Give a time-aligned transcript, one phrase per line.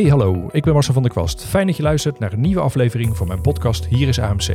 [0.00, 1.44] Hey hallo, ik ben Marcel van der Kwast.
[1.44, 4.48] Fijn dat je luistert naar een nieuwe aflevering van mijn podcast Hier is AMC.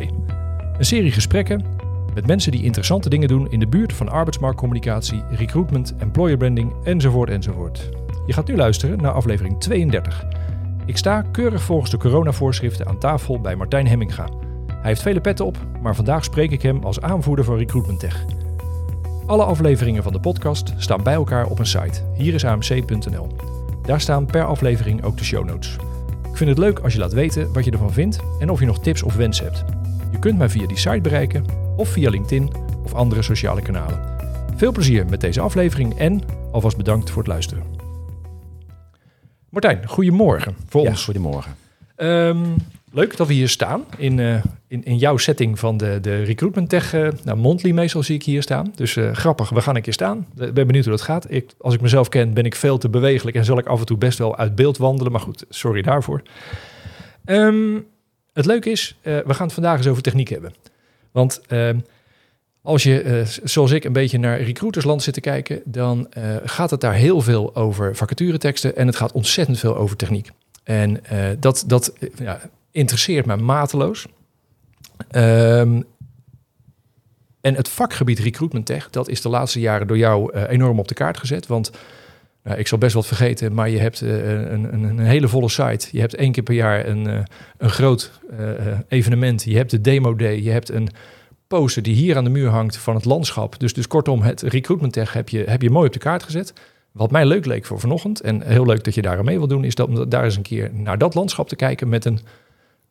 [0.78, 1.66] Een serie gesprekken
[2.14, 7.30] met mensen die interessante dingen doen in de buurt van arbeidsmarktcommunicatie, recruitment, employer branding enzovoort
[7.30, 7.90] enzovoort.
[8.26, 10.26] Je gaat nu luisteren naar aflevering 32.
[10.86, 14.30] Ik sta keurig volgens de coronavoorschriften aan tafel bij Martijn Hemminga.
[14.68, 18.26] Hij heeft vele petten op, maar vandaag spreek ik hem als aanvoerder van Recruitment Tech.
[19.26, 23.55] Alle afleveringen van de podcast staan bij elkaar op een site, hierisamc.nl.
[23.86, 25.76] Daar staan per aflevering ook de show notes.
[26.32, 28.66] Ik vind het leuk als je laat weten wat je ervan vindt en of je
[28.66, 29.64] nog tips of wensen hebt.
[30.12, 31.46] Je kunt mij via die site bereiken
[31.78, 32.54] of via LinkedIn
[32.84, 34.00] of andere sociale kanalen.
[34.56, 36.22] Veel plezier met deze aflevering en
[36.52, 37.64] alvast bedankt voor het luisteren.
[39.50, 41.04] Martijn, goedemorgen voor Ja, ons.
[41.04, 41.56] goedemorgen.
[41.96, 42.46] Ehm,
[42.96, 46.70] leuk dat we hier staan in, eh, in, in jouw setting van de, de Recruitment
[46.70, 46.94] Tech.
[46.94, 48.72] eh, nou, Mondly meestal zie ik hier staan.
[48.76, 50.28] Dus eh, grappig, we gaan een keer staan.
[50.38, 51.32] Ik ben benieuwd hoe dat gaat.
[51.32, 53.86] Ik, als ik mezelf ken, ben ik veel te bewegelijk en zal ik af en
[53.86, 55.12] toe best wel uit beeld wandelen.
[55.12, 56.22] Maar goed, sorry daarvoor.
[57.26, 57.80] Ehm,
[58.34, 60.54] het leuke is, we gaan het vandaag eens over techniek hebben.
[61.12, 61.80] Want ehm,
[62.62, 66.08] als je, zoals ik, een beetje naar recruitersland zit te kijken, dan
[66.46, 70.30] gaat het daar heel veel over vacatureteksten en het gaat ontzettend veel over techniek.
[70.64, 71.02] En
[71.40, 72.40] dat, dat ja,
[72.76, 74.06] interesseert me mateloos.
[75.10, 75.82] Ehm,
[77.42, 80.88] en het vakgebied recruitment tech, dat is de laatste jaren door jou eh, enorm op
[80.88, 81.48] de kaart gezet.
[81.48, 81.72] Want
[82.44, 85.50] nou, ik zal best wat vergeten, maar je hebt eh, een, een, een hele volle
[85.50, 85.88] site.
[85.92, 87.24] Je hebt één keer per jaar een, eh,
[87.58, 88.12] een groot
[88.88, 89.44] evenement.
[89.44, 90.42] Je hebt de demo day.
[90.42, 90.90] Je hebt een
[91.48, 93.60] poster die hier aan de muur hangt van het landschap.
[93.60, 96.54] Dus, dus kortom, het recruitment tech heb je, heb je mooi op de kaart gezet.
[96.92, 99.64] Wat mij leuk leek voor vanochtend, en heel leuk dat je daar mee wil doen,
[99.64, 102.20] is dat om daar eens een keer naar dat landschap te kijken met een,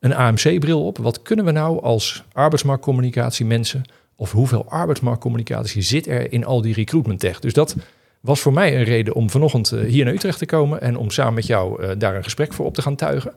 [0.05, 0.98] een AMC-bril op.
[0.98, 3.83] Wat kunnen we nou als arbeidsmarktcommunicatie mensen,
[4.16, 7.41] of hoeveel arbeidsmarktcommunicatie zit er in al die recruitment tech?
[7.41, 7.77] Dus dat
[8.20, 11.11] was voor mij een reden om vanochtend eh, hier naar Utrecht te komen en om
[11.11, 13.34] samen met jou eh, daar een gesprek voor op te gaan tuigen.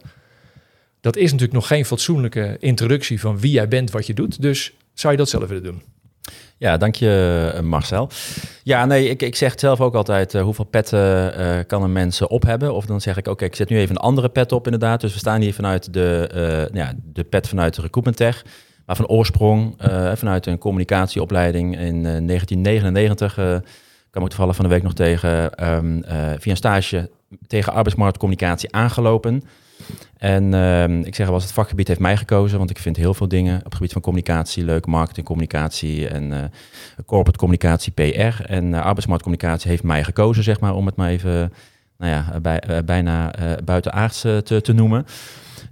[1.02, 4.42] Dat is natuurlijk nog geen fatsoenlijke introductie van wie jij bent, wat je doet.
[4.42, 5.82] Dus zou je dat zelf willen doen?
[6.58, 8.10] Ja, dank je eh, Marcel.
[8.64, 11.92] Ja, nee, ik, ik zeg het zelf ook altijd, eh, hoeveel petten eh, kan een
[11.92, 12.74] mens op hebben?
[12.74, 15.02] Of dan zeg ik, oké, ik zet nu even een andere pet op inderdaad.
[15.02, 18.44] Dus we staan hier vanuit de, eh, ja, de pet vanuit de Recruitment Tech.
[18.86, 19.76] Maar van oorsprong,
[20.14, 23.38] vanuit een communicatieopleiding in eh, 1999...
[23.38, 23.58] eh
[24.10, 27.10] kwam ik toevallig van de week nog tegen, ehm, eh, via een stage
[27.48, 29.44] tegen arbeidsmarktcommunicatie aangelopen.
[30.18, 33.14] En ehm, ik zeg wel, eens, het vakgebied heeft mij gekozen, want ik vind heel
[33.14, 36.44] veel dingen op het gebied van communicatie leuk, marketingcommunicatie en eh,
[37.06, 38.44] corporate communicatie, PR.
[38.46, 41.54] En eh, arbeidsmarktcommunicatie heeft mij gekozen, zeg maar, om het maar even,
[41.98, 43.34] nou ja, eh, bijna
[43.64, 45.06] buitenaards te, te noemen.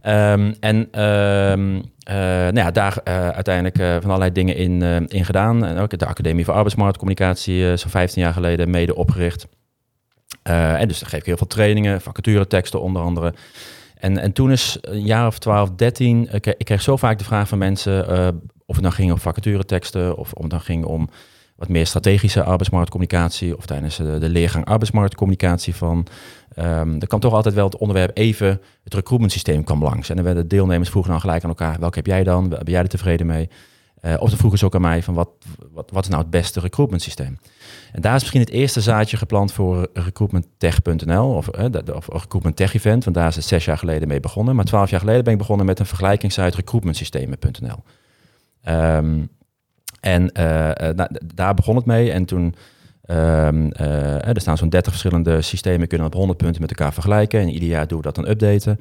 [0.01, 5.65] Ehm, en ehm, eh, nou ja, daar uiteindelijk van allerlei dingen in, in gedaan.
[5.65, 9.47] En ook de Academie voor Arbeidsmarktcommunicatie, zo'n 15 jaar geleden, mede opgericht.
[10.43, 13.33] En dus daar geef ik heel veel trainingen, vacatureteksten onder andere.
[13.95, 17.23] En, en toen is een jaar of 12, 13, ik, ik kreeg zo vaak de
[17.23, 18.27] vraag van mensen, eh,
[18.65, 21.09] of het dan ging om vacatureteksten, of of het dan ging om
[21.55, 26.07] wat meer strategische arbeidsmarktcommunicatie, of tijdens de, de leergang arbeidsmarktcommunicatie van,
[26.55, 30.09] ehm er kwam toch altijd wel het onderwerp even, het recruitment systeem kwam langs.
[30.09, 32.49] En dan werden deelnemers vroegen dan gelijk aan elkaar, welke heb jij dan?
[32.49, 33.49] Ben jij er tevreden mee?
[34.05, 35.29] Eh, of dan vroegen ze ook aan mij van wat,
[35.71, 37.37] wat, wat is nou het beste recruitment systeem?
[37.91, 42.73] En daar is misschien het eerste zaadje geplant voor recruitmenttech.nl of, eh, of recruitment tech
[42.73, 44.55] event, want daar is het zes jaar geleden mee begonnen.
[44.55, 47.83] Maar twaalf jaar geleden ben ik begonnen met een vergelijkingssite recruitmentsystemen.nl.
[48.61, 49.23] Ehm,
[49.99, 52.55] en d- daar begon het mee en toen
[53.05, 57.39] ehm, eh, er staan zo'n 30 verschillende systemen, kunnen op 100 punten met elkaar vergelijken.
[57.39, 58.79] En ieder jaar doen we dat dan updaten.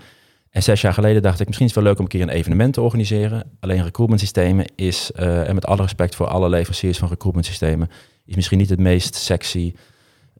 [0.55, 2.37] En zes jaar geleden dacht ik, misschien is het wel leuk om een keer een
[2.39, 3.51] evenement te organiseren.
[3.61, 7.89] Alleen recruitment systemen is, eh, en met alle respect voor alle leveranciers van recruitment systemen,
[8.25, 9.75] is misschien niet het meest sexy.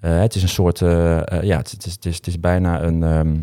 [0.01, 0.89] Eh, het is een soort, eh,
[1.43, 3.35] ja, het, het is, het, is, het is bijna een, ehm,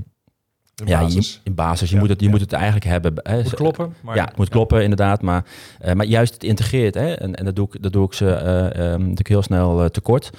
[0.86, 1.90] ja, je, in basis.
[1.90, 2.32] Je, Ja, moet, het, je ja.
[2.32, 3.14] moet het eigenlijk hebben.
[3.24, 3.96] Hè, Moet kloppen.
[4.02, 5.46] Maar, ja, het moet kloppen inderdaad, maar,
[5.94, 8.66] maar juist het integreert, hè, en, en dat, doe ik, dat doe ik ze eh,
[8.66, 10.30] ehm, natuurlijk heel snel tekort.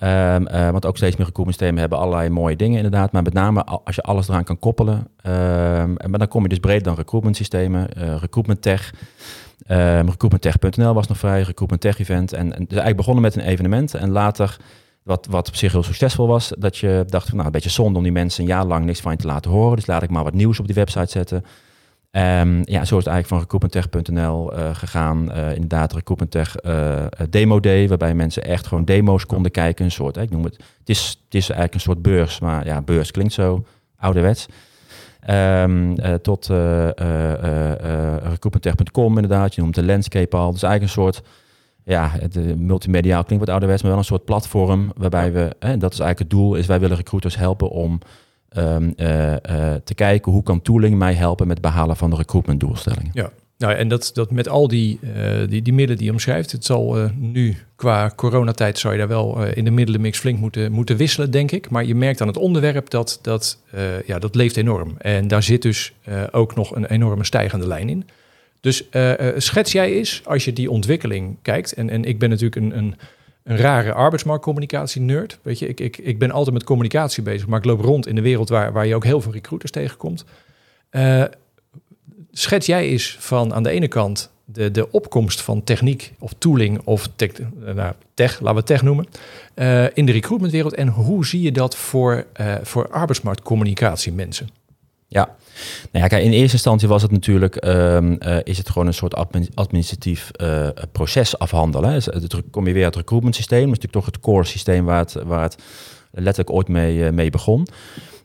[0.00, 3.64] Ehm, eh, want ook steeds meer recruitmentsystemen hebben allerlei mooie dingen inderdaad, maar met name
[3.64, 6.94] al- als je alles eraan kan koppelen, en maar dan kom je dus breder dan
[6.94, 8.94] recruitment systemen, eh, recruitment tech,
[9.66, 13.42] ehm recruitmenttech.nl was nog vrij, recruitment tech event, en, en dus eigenlijk begonnen met een
[13.42, 13.94] evenement.
[13.94, 14.56] En later
[15.02, 17.98] wat, wat op zich heel succesvol was, dat je dacht van nou een beetje zonde
[17.98, 20.10] om die mensen een jaar lang niks van je te laten horen, dus laat ik
[20.10, 21.44] maar wat nieuws op die website zetten.
[22.10, 25.32] Ehm, ja, zo is het eigenlijk van recruitmenttech.nl eh, gegaan.
[25.32, 29.84] Eh, inderdaad, recruitmenttech eh, demo day, waarbij mensen echt gewoon demo's konden kijken.
[29.84, 32.66] Een soort, hè, ik noem het, het is, het is eigenlijk een soort beurs, maar
[32.66, 33.64] ja, beurs klinkt zo
[33.96, 34.46] ouderwets.
[35.20, 35.64] Eh,
[36.22, 36.46] tot
[38.22, 40.52] recruitmenttech.com inderdaad, je noemt de landscape al.
[40.52, 41.22] Dus eigenlijk een soort,
[41.84, 45.92] ja, het multimediaal klinkt wat ouderwets, maar wel een soort platform waarbij we, hè, dat
[45.92, 48.00] is eigenlijk het doel, is wij willen recruiters helpen om
[48.50, 52.60] ehm, eh, eh, te kijken hoe kan tooling mij helpen met behalen van de recruitment
[52.60, 53.10] doelstellingen.
[53.12, 53.30] Ja.
[53.58, 56.64] Nou, en dat, dat met al die, eh, die, die middelen die je omschrijft, het
[56.64, 61.30] zal nu qua coronatijd zou je daar wel in de middelenmix flink moeten, moeten wisselen,
[61.30, 61.70] denk ik.
[61.70, 63.58] Maar je merkt aan het onderwerp dat dat,
[64.06, 64.94] ja, dat leeft enorm.
[64.98, 65.92] En daar zit dus
[66.30, 68.08] ook nog een enorme stijgende lijn in.
[68.60, 68.88] Dus
[69.36, 72.94] schets jij eens, als je die ontwikkeling kijkt, en, en ik ben natuurlijk een, een,
[73.50, 75.38] een rare arbeidsmarktcommunicatie-nerd.
[75.42, 78.14] Weet je, ik, ik, ik ben altijd met communicatie bezig, maar ik loop rond in
[78.14, 80.24] de wereld waar, waar je ook heel veel recruiters tegenkomt.
[80.90, 81.24] Eh,
[82.30, 86.80] schets jij eens van aan de ene kant de, de opkomst van techniek of tooling
[86.84, 89.06] of tech, eh, nou, tech, laten we tech noemen,
[89.54, 90.74] eh, in de recruitmentwereld.
[90.74, 94.48] En hoe zie je dat voor, eh, voor arbeidsmarktcommunicatie mensen?
[95.12, 95.36] Ja,
[95.92, 99.14] nou ja, in eerste instantie was het natuurlijk, ehm, eh, is het gewoon een soort
[99.14, 101.90] admin- administratief eh, proces afhandelen.
[101.90, 101.98] hè.
[101.98, 104.98] Dus kom je weer het recruitment systeem, dat is natuurlijk toch het core systeem waar
[104.98, 105.56] het, waar het
[106.10, 107.66] letterlijk ooit mee, eh, mee begon.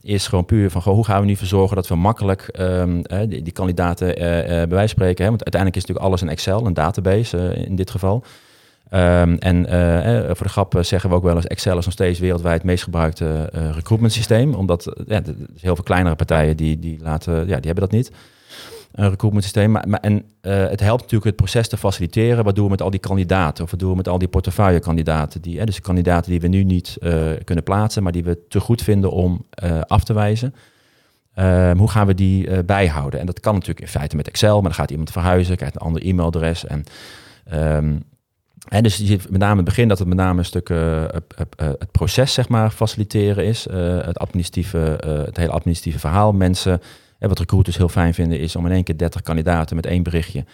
[0.02, 3.00] Is gewoon puur van, goh, hoe gaan we nu voor zorgen dat we makkelijk ehm,
[3.02, 6.66] eh, die, die kandidaten bij wijze spreken, hè, want uiteindelijk is natuurlijk alles een Excel,
[6.66, 8.24] een database in dit geval.
[8.90, 11.86] Ehm, en eh, eh, voor de grap eh, zeggen we ook wel eens, Excel is
[11.86, 14.54] nog steeds wereldwijd het meest gebruikte eh recruitment systeem.
[14.54, 15.22] Omdat ja,
[15.60, 18.12] heel veel kleinere partijen die, die, laten, ja, die hebben dat niet.
[18.92, 19.72] Een recruitment systeem.
[19.72, 22.44] Maar, en het helpt natuurlijk het proces te faciliteren.
[22.44, 23.64] Wat doen we met al die kandidaten?
[23.64, 25.42] Of wat doen we met al die portefeuillekandidaten?
[25.42, 26.98] Die, hè, dus kandidaten die we nu niet
[27.44, 29.46] kunnen plaatsen, maar die we te goed vinden om
[29.88, 30.56] af te wijzen.
[31.34, 33.20] Ehm, hoe gaan we die bijhouden?
[33.20, 35.82] En dat kan natuurlijk in feite met Excel, maar dan gaat iemand verhuizen, krijgt een
[35.82, 36.66] ander e-mailadres.
[36.66, 36.84] En,
[37.46, 37.96] ehm,
[38.68, 41.04] en dus je ziet met name het begin dat het met name een stuk eh,
[41.04, 41.10] eh,
[41.58, 43.68] het proces zeg maar faciliteren is.
[43.68, 44.78] Eh, het, administratieve,
[45.26, 46.34] het hele administratieve verhaal.
[46.34, 46.82] Mensen,
[47.20, 50.04] en wat recruiters heel fijn vinden is om in één keer 30 kandidaten met één
[50.04, 50.46] berichtje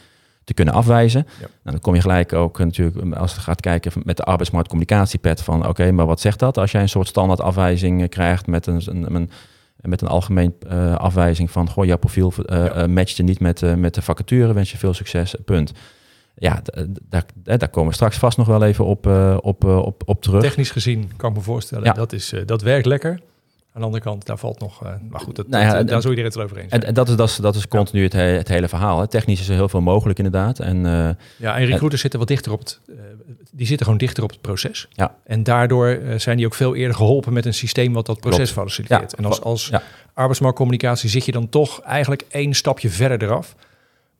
[0.43, 1.25] te kunnen afwijzen.
[1.27, 1.39] Ja.
[1.39, 5.67] Nou, dan kom je gelijk ook natuurlijk, als je gaat kijken met de arbeidsmarktcommunicatiepad van
[5.67, 9.15] oké, maar wat zegt dat als jij een soort standaard afwijzing krijgt met een, een,
[9.15, 9.29] een
[9.81, 10.55] met een algemeen
[10.97, 12.69] afwijzing van goh, jouw profiel Ja.
[12.69, 15.73] eh, matchte niet met, met de vacature, wens je veel succes, punt.
[16.35, 16.61] Ja,
[17.09, 20.21] daar, daar komen we straks vast nog wel even op, eh, op, eh, op, op
[20.21, 20.41] terug.
[20.41, 21.93] Technisch gezien kan ik me voorstellen, Ja.
[21.93, 23.09] dat, is, eh, dat werkt lekker.
[23.73, 24.81] Aan de andere kant, daar valt nog...
[25.09, 26.81] maar goed, dat, Nou ja, dat, daar zou iedereen het over eens zijn.
[26.81, 28.99] En, en dat is, dat is, dat is continu het, he- het hele verhaal.
[28.99, 29.07] Hè.
[29.07, 30.59] Technisch is er heel veel mogelijk inderdaad.
[30.59, 30.77] En
[31.37, 32.79] Ja, en recruiters zitten wat dichter op het,
[33.51, 34.87] die zitten gewoon dichter op het proces.
[34.89, 35.15] Ja.
[35.23, 38.69] En daardoor zijn die ook veel eerder geholpen met een systeem wat dat proces Klopt.
[38.69, 39.11] faciliteert.
[39.11, 39.17] Ja.
[39.17, 39.71] En als, als
[40.13, 43.55] arbeidsmarktcommunicatie zit je dan toch eigenlijk één stapje verder eraf.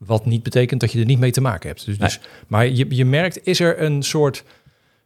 [0.06, 1.86] Wat niet betekent dat je er niet mee te maken hebt.
[1.86, 4.44] Dus, dus, maar je, je merkt, is er een soort,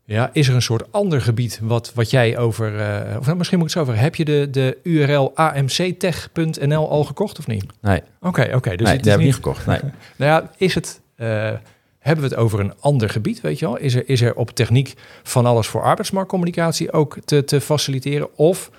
[0.06, 3.60] ja, is er een soort ander gebied wat, wat jij over, eh, of nou, misschien
[3.60, 7.66] moet ik het zo over, heb je de, de URL amctech.nl al gekocht of niet?
[7.82, 8.76] nee, Oké, oké.
[8.76, 9.66] dus nee die heb ik niet niet, gekocht.
[9.66, 9.80] Nee.
[10.18, 11.52] nou ja, is het, eh,
[12.00, 13.78] hebben we het over een ander gebied, weet je wel?
[13.78, 14.94] Is er, is er op techniek
[15.24, 18.38] van alles voor arbeidsmarktcommunicatie ook te, te faciliteren?
[18.38, 18.72] Of,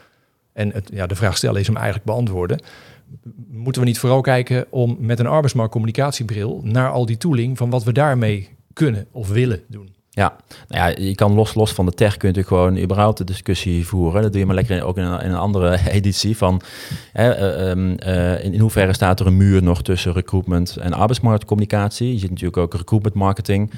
[0.53, 2.61] en het, ja, de vraag stellen is hem eigenlijk beantwoorden,
[3.49, 7.85] moeten we niet vooral kijken om met een arbeidsmarktcommunicatiebril naar al die tooling van wat
[7.85, 9.95] we daarmee kunnen of willen doen?
[10.11, 10.37] Ja,
[10.69, 13.25] nou ja, je kan los, los van de tech kun je natuurlijk gewoon überhaupt de
[13.25, 14.23] discussie voeren.
[14.23, 16.61] Dat doe je maar lekker ook in een, in een andere editie van
[17.13, 20.93] hè, eh, ehm, eh, in, in hoeverre staat er een muur nog tussen recruitment en
[20.93, 22.13] arbeidsmarktcommunicatie.
[22.13, 23.71] Je ziet natuurlijk ook recruitment marketing.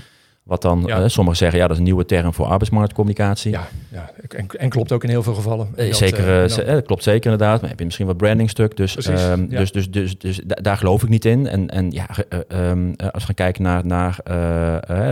[0.49, 1.09] Wat dan, Ja.
[1.09, 3.51] sommigen zeggen, ja, dat is een nieuwe term voor arbeidsmarktcommunicatie.
[3.51, 5.69] Ja, ja en, en klopt ook in heel veel gevallen.
[5.77, 7.61] Eh, Dat, zeker, eh, eh, eh, dat klopt zeker inderdaad.
[7.61, 8.77] Maar heb je misschien wat brandingstuk.
[8.77, 9.59] Dus, Precies, ehm, ja.
[9.59, 11.47] dus, dus, dus, dus da- daar geloof ik niet in.
[11.47, 12.39] En, en ja, eh,
[12.71, 14.19] ehm, eh, als we gaan kijken naar, naar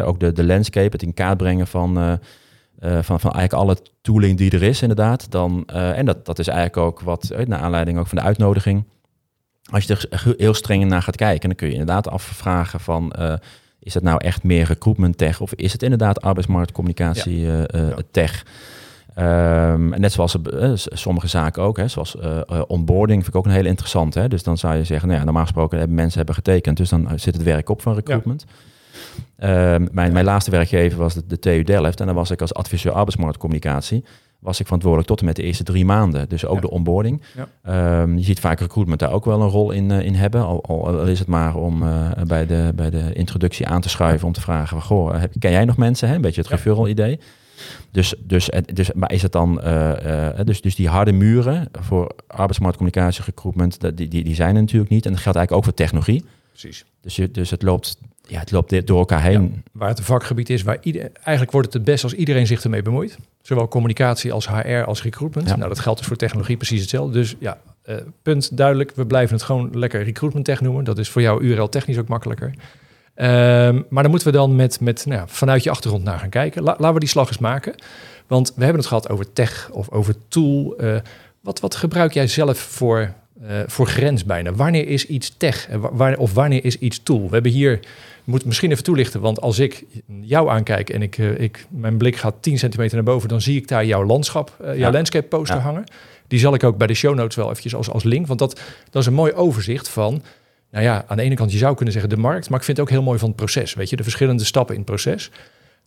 [0.05, 2.19] ook de, de landscape, het in kaart brengen van,
[2.81, 5.31] van, van eigenlijk alle tooling die er is inderdaad.
[5.31, 8.85] Dan, en dat, dat is eigenlijk ook wat, eh, naar aanleiding ook van de uitnodiging.
[9.71, 13.13] Als je er heel streng naar gaat kijken, dan kun je inderdaad afvragen van...
[13.87, 17.97] is het nou echt meer recruitment tech of is het inderdaad arbeidsmarktcommunicatie eh, eh, Ja.
[18.11, 18.45] tech?
[19.15, 22.17] Ehm, net zoals eh, sommige zaken ook, hè, zoals
[22.67, 24.19] onboarding, vind ik ook een hele interessante.
[24.19, 24.29] Hè?
[24.29, 27.09] Dus dan zou je zeggen, nou ja, normaal gesproken hebben mensen hebben getekend, dus dan
[27.17, 28.45] zit het werk op van recruitment.
[29.37, 32.55] Ehm, mijn, mijn laatste werkgever was de, de TU Delft en dan was ik als
[32.55, 34.05] adviseur arbeidsmarktcommunicatie
[34.39, 36.29] was ik verantwoordelijk tot en met de eerste drie maanden.
[36.29, 36.61] Dus ook Ja.
[36.61, 37.23] de onboarding.
[37.37, 37.49] Ja.
[38.03, 40.63] Ehm, je ziet vaak recruitment daar ook wel een rol in, eh, in hebben.
[40.63, 44.33] Al, is het maar om eh, bij, de, bij de introductie aan te schuiven om
[44.33, 46.09] te vragen: goh, heb, ken jij nog mensen?
[46.09, 46.15] Hè?
[46.15, 46.57] Een beetje het Ja.
[46.57, 47.21] referral idee.
[47.91, 52.15] Dus, dus, dus, maar is het dan, eh, eh, dus, dus die harde muren voor
[52.27, 55.07] arbeidsmarktcommunicatie, recruitment, die, die, die zijn er natuurlijk niet.
[55.07, 56.25] En dat geldt eigenlijk ook voor technologie.
[56.51, 56.85] Precies.
[57.01, 59.63] Dus, je, dus het loopt, ja, het loopt door elkaar heen.
[59.73, 62.65] Waar het een vakgebied is, waar ieder, eigenlijk wordt het het best als iedereen zich
[62.65, 63.19] ermee bemoeit.
[63.43, 65.49] Zowel communicatie als HR als recruitment.
[65.49, 65.57] Ja.
[65.57, 67.13] Nou, dat geldt dus voor technologie precies hetzelfde.
[67.13, 68.93] Dus ja, eh, punt duidelijk.
[68.95, 70.85] We blijven het gewoon lekker recruitment tech noemen.
[70.85, 72.55] Dat is voor jou URL technisch ook makkelijker.
[73.15, 76.29] Ehm, maar daar moeten we dan met, met nou ja, vanuit je achtergrond naar gaan
[76.29, 76.63] kijken.
[76.63, 77.75] La- laten we die slag eens maken.
[78.27, 80.77] Want we hebben het gehad over tech of over tool.
[80.79, 80.97] Eh,
[81.41, 84.53] Wat, wat gebruik jij zelf voor, uh, voor grens bijna?
[84.53, 87.27] Wanneer is iets tech waar, of wanneer is iets tool?
[87.27, 87.81] We hebben hier,
[88.27, 89.85] moet misschien even toelichten, want als ik
[90.21, 93.57] jou aankijk en ik, uh, ik, mijn blik gaat 10 centimeter naar boven, dan zie
[93.57, 94.91] ik daar jouw landschap, uh, jouw ja.
[94.91, 95.85] landscape poster hangen.
[96.27, 98.61] Die zal ik ook bij de show notes wel eventjes als, als link, want dat,
[98.91, 100.23] dat is een mooi overzicht van,
[100.71, 102.77] nou ja, aan de ene kant je zou kunnen zeggen de markt, maar ik vind
[102.77, 105.31] het ook heel mooi van het proces, weet je, de verschillende stappen in het proces.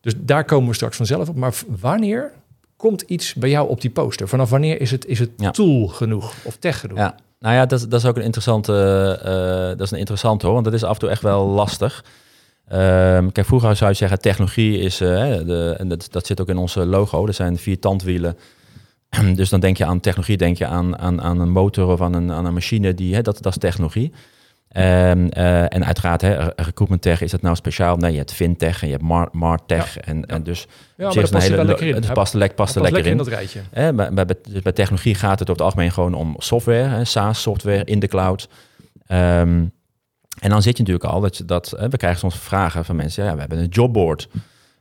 [0.01, 1.35] Dus daar komen we straks vanzelf op.
[1.35, 2.31] Maar wanneer
[2.75, 4.27] komt iets bij jou op die poster?
[4.27, 6.97] Vanaf wanneer is het, is het tool genoeg of tech genoeg?
[6.97, 7.15] Ja.
[7.39, 8.73] Nou ja, dat, dat is ook een interessante,
[9.19, 12.03] uh, dat is een interessante hoor, want dat is af en toe echt wel lastig.
[12.73, 16.49] Um, kijk, vroeger zou je zeggen, technologie is, uh, de, en dat, dat zit ook
[16.49, 18.37] in onze logo, er zijn vier tandwielen.
[19.35, 22.13] dus dan denk je aan technologie, denk je aan, aan, aan een motor of aan
[22.13, 24.11] een, aan een machine, die, hè, dat, dat is technologie.
[24.77, 24.81] Um,
[25.37, 27.97] uh, en uiteraard, hè, recruitment tech, is het nou speciaal?
[27.97, 29.95] Nee, je hebt fintech en je hebt mar martech.
[29.95, 30.01] Ja.
[30.01, 31.93] En, en dus ja, maar dat past hele, er lekker in.
[31.93, 33.17] Het past, er lekker, lekker in.
[33.17, 33.61] dat rijtje.
[33.71, 37.05] Eh, bij, bij, dus bij technologie gaat het over het algemeen gewoon om software, hè,
[37.05, 38.49] SaaS software in de cloud.
[39.07, 39.71] Um,
[40.39, 43.23] en dan zit je natuurlijk al dat, je, dat we krijgen soms vragen van mensen,
[43.23, 44.29] ja, we hebben een jobboard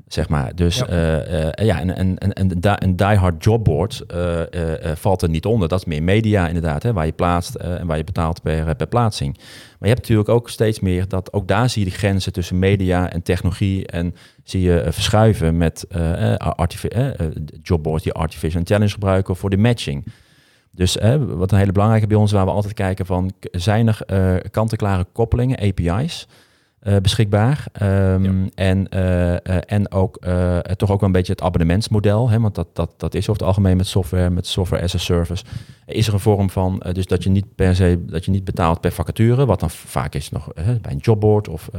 [0.09, 0.55] zeg maar.
[0.55, 4.41] Dus ja, uh, uh, ja en, en, en, en een diehard jobboard uh,
[4.95, 5.69] valt er niet onder.
[5.69, 8.87] Dat is meer media inderdaad, hè, waar je plaatst en waar je betaalt per, per
[8.87, 9.37] plaatsing.
[9.37, 12.59] Maar je hebt natuurlijk ook steeds meer dat ook daar zie je de grenzen tussen
[12.59, 15.87] media en technologie en zie je verschuiven met
[17.63, 20.05] jobboards die artificial intelligence gebruiken voor de matching.
[20.79, 24.01] Dus wat een hele belangrijke bij ons, waar we altijd kijken van, zijn er
[24.51, 26.27] kant-en-klare koppelingen, API's,
[26.83, 27.65] uh, beschikbaar.
[27.83, 28.49] Um, ja.
[28.55, 30.19] en, uh, uh, en ook
[30.77, 32.29] toch ook wel een beetje het abonnementsmodel.
[32.29, 34.99] Hè, want dat, dat, dat is over het algemeen met software, met software as a
[34.99, 35.45] service.
[35.87, 38.81] Is er een vorm van, dus dat je niet per se, dat je niet betaalt
[38.81, 41.71] per vacature, wat dan vaak is nog bij een jobboard of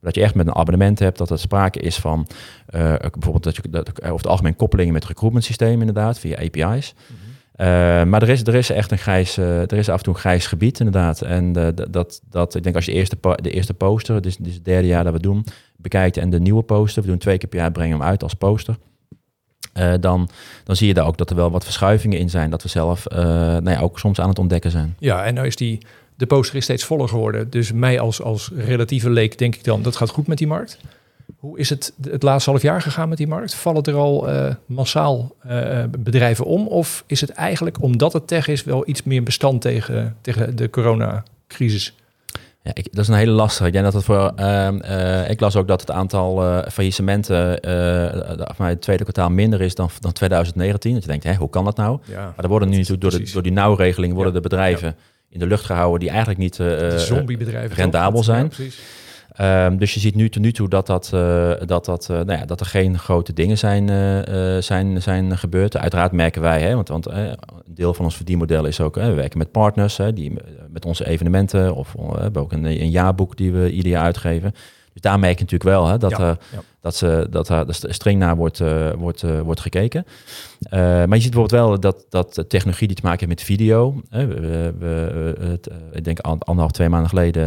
[0.00, 2.26] dat je echt met een abonnement hebt, dat er sprake is van
[2.66, 6.94] bijvoorbeeld dat je dat, over het algemeen koppelingen met recruitment systemen inderdaad, via API's.
[6.96, 7.31] Mm -hmm.
[7.56, 7.66] Uh,
[8.04, 10.20] maar er is, er is echt een grijs, uh, er is af en toe een
[10.20, 11.22] grijs gebied inderdaad.
[11.22, 14.86] En uh, dat, dat, ik denk als je eerste, de eerste poster, dus het derde
[14.86, 15.44] jaar dat we doen,
[15.76, 18.34] bekijkt en de nieuwe poster, we doen twee keer per jaar, brengen hem uit als
[18.34, 18.76] poster.
[20.00, 20.28] dan,
[20.64, 22.50] dan zie je daar ook dat er wel wat verschuivingen in zijn.
[22.50, 24.96] Dat we zelf nou ja, ook soms aan het ontdekken zijn.
[24.98, 25.78] Ja, en nou is die,
[26.14, 27.50] de poster is steeds voller geworden.
[27.50, 30.78] Dus mij als, als relatieve leek denk ik dan, dat gaat goed met die markt.
[31.36, 33.54] Hoe is het het laatste half jaar gegaan met die markt?
[33.54, 36.66] Vallen er al uh, massaal uh, bedrijven om?
[36.66, 40.70] Of is het eigenlijk, omdat het tech is, wel iets meer bestand tegen, tegen de
[40.70, 41.94] coronacrisis?
[42.62, 43.66] Ja, ik, dat is een hele lastige.
[43.66, 44.32] Ik denk dat het voor.
[44.38, 47.58] Uh, ik las ook dat het aantal faillissementen
[48.54, 50.92] van het tweede kwartaal minder is dan, dan 2019.
[50.92, 51.98] Dat je denkt, hè, hoe kan dat nou?
[52.04, 54.94] Ja, maar er worden nu door, de, door die nauwregeling worden ja, de bedrijven ja.
[55.28, 56.56] in de lucht gehouden die eigenlijk niet
[57.74, 58.52] rendabel zijn.
[59.40, 62.38] Um, dus je ziet nu tot nu toe dat, dat, uh, dat, dat, uh, nou
[62.38, 65.76] ja, dat er geen grote dingen zijn, uh, zijn, zijn gebeurd.
[65.76, 67.36] Uiteraard merken wij, hè, want, want een
[67.66, 70.32] deel van ons verdienmodel is ook, we werken met partners hè, die
[70.68, 74.52] met onze evenementen of we hebben ook een, een jaarboek die we ieder jaar uitgeven.
[74.92, 76.62] Dus daar merk je natuurlijk wel hè, dat, ja, ja.
[76.80, 80.04] dat, ze, dat er streng naar wordt, uh, wordt, uh, wordt gekeken.
[80.64, 84.02] Uh, maar je ziet bijvoorbeeld wel dat, dat technologie die te maken heeft met video.
[84.10, 87.44] we, we, het, ik denk anderhalf, twee maanden geleden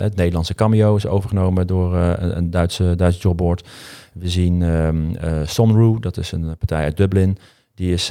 [0.00, 3.68] het Nederlandse Cameo is overgenomen door een Duitse, Duitse jobboard.
[4.12, 7.38] We zien um, Sonru, dat is een partij uit Dublin.
[7.74, 8.10] Die is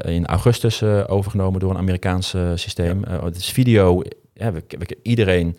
[0.00, 3.04] in augustus overgenomen door een Amerikaans systeem.
[3.08, 3.24] Ja.
[3.24, 4.02] het is video.
[4.32, 5.56] We, we, iedereen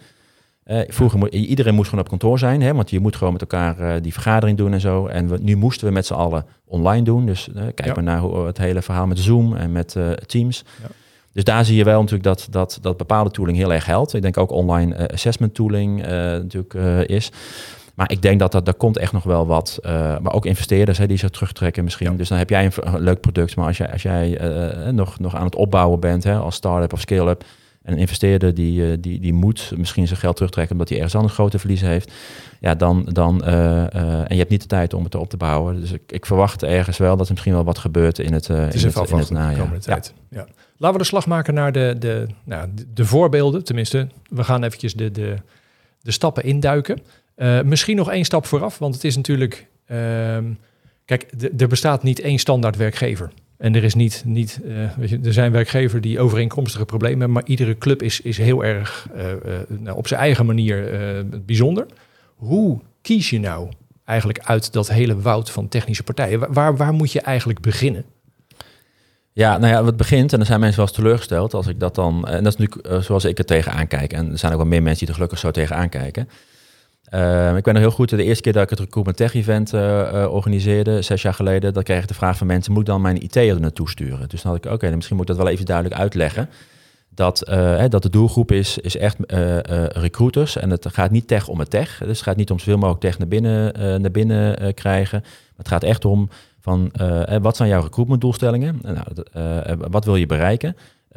[0.69, 3.41] uh, vroeger mo iedereen moest gewoon op kantoor zijn, hè, want je moet gewoon met
[3.41, 5.07] elkaar uh, die vergadering doen en zo.
[5.07, 7.25] En we, nu moesten we met z'n allen online doen.
[7.25, 7.93] Dus uh, kijk ja.
[7.93, 9.95] maar naar hoe, het hele verhaal met Zoom en met
[10.25, 10.63] Teams.
[10.81, 10.87] Ja.
[11.33, 14.13] Dus daar zie je wel natuurlijk dat, dat, dat bepaalde tooling heel erg helpt.
[14.13, 16.73] Ik denk ook online assessment tooling natuurlijk
[17.09, 17.31] is.
[17.95, 19.79] Maar ik denk dat, dat daar komt echt nog wel wat.
[20.21, 22.11] maar ook investeerders hè, die zich terugtrekken misschien.
[22.11, 22.17] Ja.
[22.17, 23.55] Dus dan heb jij een, een, leuk product.
[23.55, 24.39] Maar als jij, als jij
[24.91, 27.43] nog, nog aan het opbouwen bent hè, als start-up of scale-up
[27.81, 31.33] en een investeerder die, die, die moet misschien zijn geld terugtrekken omdat hij ergens anders
[31.33, 32.11] grote verliezen heeft.
[32.59, 33.85] Ja, dan, dan uh, uh,
[34.19, 35.79] en je hebt niet de tijd om het op te bouwen.
[35.79, 38.57] Dus ik, ik verwacht ergens wel dat er misschien wel wat gebeurt in het, uh,
[38.57, 39.77] het, in het, in het najaar.
[39.81, 40.01] Ja.
[40.29, 40.47] ja.
[40.77, 43.63] Laten we de slag maken naar de, de, nou, de, de voorbeelden.
[43.63, 45.35] Tenminste, we gaan eventjes de, de,
[46.01, 47.01] de stappen induiken.
[47.63, 49.67] misschien nog één stap vooraf, want het is natuurlijk...
[49.85, 50.53] Ehm,
[51.05, 51.25] kijk,
[51.57, 53.31] er bestaat niet één standaard werkgever.
[53.59, 57.37] En er is niet, niet uh, weet je, er zijn werkgevers die overeenkomstige problemen hebben,
[57.37, 59.35] maar iedere club is, is heel erg uh, uh,
[59.67, 60.89] nou, op zijn eigen manier
[61.45, 61.85] bijzonder.
[62.35, 63.69] Hoe kies je nou
[64.05, 66.53] eigenlijk uit dat hele woud van technische partijen?
[66.53, 68.05] Waar, waar moet je eigenlijk beginnen?
[69.31, 71.95] Ja, nou ja, wat begint, en dan zijn mensen wel eens teleurgesteld als ik dat
[71.95, 72.69] dan, en dat is nu
[73.01, 75.39] zoals ik er tegenaan kijk, en er zijn ook wel meer mensen die er gelukkig
[75.39, 76.29] zo tegenaan kijken.
[77.13, 79.73] Uh, ik ben nog heel goed, de eerste keer dat ik het Recruitment Tech Event
[79.73, 82.87] uh, uh, organiseerde, zes jaar geleden, dan kreeg ik de vraag van mensen, moet ik
[82.87, 84.29] dan mijn IT er naartoe sturen?
[84.29, 86.49] Dus dan had ik, oké, misschien moet ik dat wel even duidelijk uitleggen.
[87.09, 87.43] Dat,
[87.89, 89.17] dat de doelgroep is, is echt
[89.87, 91.97] recruiters en het gaat niet tech om het tech.
[91.97, 95.23] Dus het gaat niet om zoveel mogelijk tech naar binnen, naar binnen krijgen.
[95.57, 96.91] Het gaat echt om van,
[97.41, 98.79] wat zijn jouw recruitment doelstellingen?
[98.81, 100.75] Nou, wat wil je bereiken?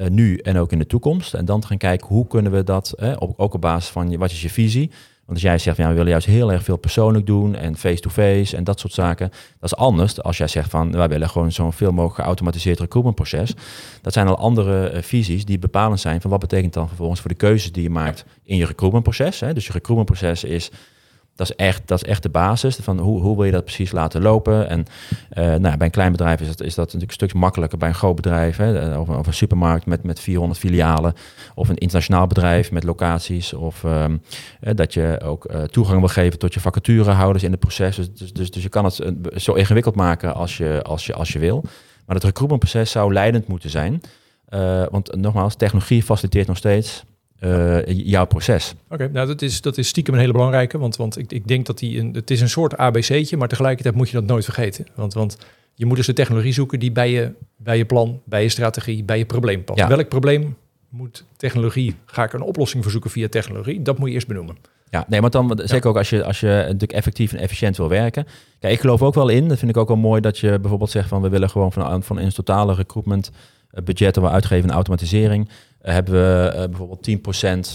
[0.08, 1.34] nu en ook in de toekomst.
[1.34, 4.50] En dan gaan kijken hoe kunnen we dat, ook op basis van wat is je
[4.50, 4.90] visie,
[5.24, 8.56] want als jij zegt, ja, we willen juist heel erg veel persoonlijk doen en face-to-face
[8.56, 9.28] en dat soort zaken.
[9.28, 13.54] Dat is anders als jij zegt van, wij willen gewoon zo'n veel mogelijk geautomatiseerd recruitmentproces.
[14.02, 17.30] Dat zijn al andere uh, visies die bepalend zijn van wat betekent dan vervolgens voor
[17.30, 19.40] de keuzes die je maakt in je recruitmentproces.
[19.40, 19.52] Hè.
[19.52, 20.70] Dus je recruitmentproces is
[21.34, 22.76] dat is echt, dat is echt de basis.
[22.76, 24.68] Van hoe, hoe wil je dat precies laten lopen?
[24.68, 24.86] En
[25.34, 27.78] uh, nou, bij een klein bedrijf is dat, is dat natuurlijk een stuk makkelijker.
[27.78, 31.14] Bij een groot bedrijf, hè, eh, of, een supermarkt met, met 400 filialen.
[31.54, 33.52] Of een internationaal bedrijf met locaties.
[33.52, 34.22] Of um,
[34.60, 37.96] dat je ook toegang wil geven tot je vacaturehouders in het proces.
[37.96, 41.32] Dus, dus, dus, dus je kan het zo ingewikkeld maken als je, als je, als
[41.32, 41.60] je wil.
[42.06, 44.00] Maar het recruitmentproces zou leidend moeten zijn.
[44.90, 47.04] Want nogmaals, technologie faciliteert nog steeds
[47.44, 48.74] uh, jouw proces.
[48.88, 51.66] Oké, nou dat is, dat is stiekem een hele belangrijke, want, want ik, ik denk
[51.66, 54.86] dat die een, het is een soort ABC'tje, maar tegelijkertijd moet je dat nooit vergeten.
[54.94, 55.38] Want, want
[55.74, 59.04] je moet dus de technologie zoeken die bij je, bij je plan, bij je strategie,
[59.04, 59.78] bij je probleem past.
[59.78, 59.88] Ja.
[59.88, 60.56] Welk probleem
[60.88, 63.82] moet technologie, ga ik een oplossing verzoeken via technologie?
[63.82, 64.56] Dat moet je eerst benoemen.
[64.90, 67.88] Ja, nee, maar dan zeker ook als je, als je natuurlijk effectief en efficiënt wil
[67.88, 68.26] werken.
[68.58, 70.90] Kijk, ik geloof ook wel in, dat vind ik ook wel mooi, dat je bijvoorbeeld
[70.90, 73.30] zegt van we willen gewoon van, van in totale recruitment
[73.70, 75.48] eh, budgetten we uitgeven aan automatisering
[75.82, 77.08] hebben we uh, bijvoorbeeld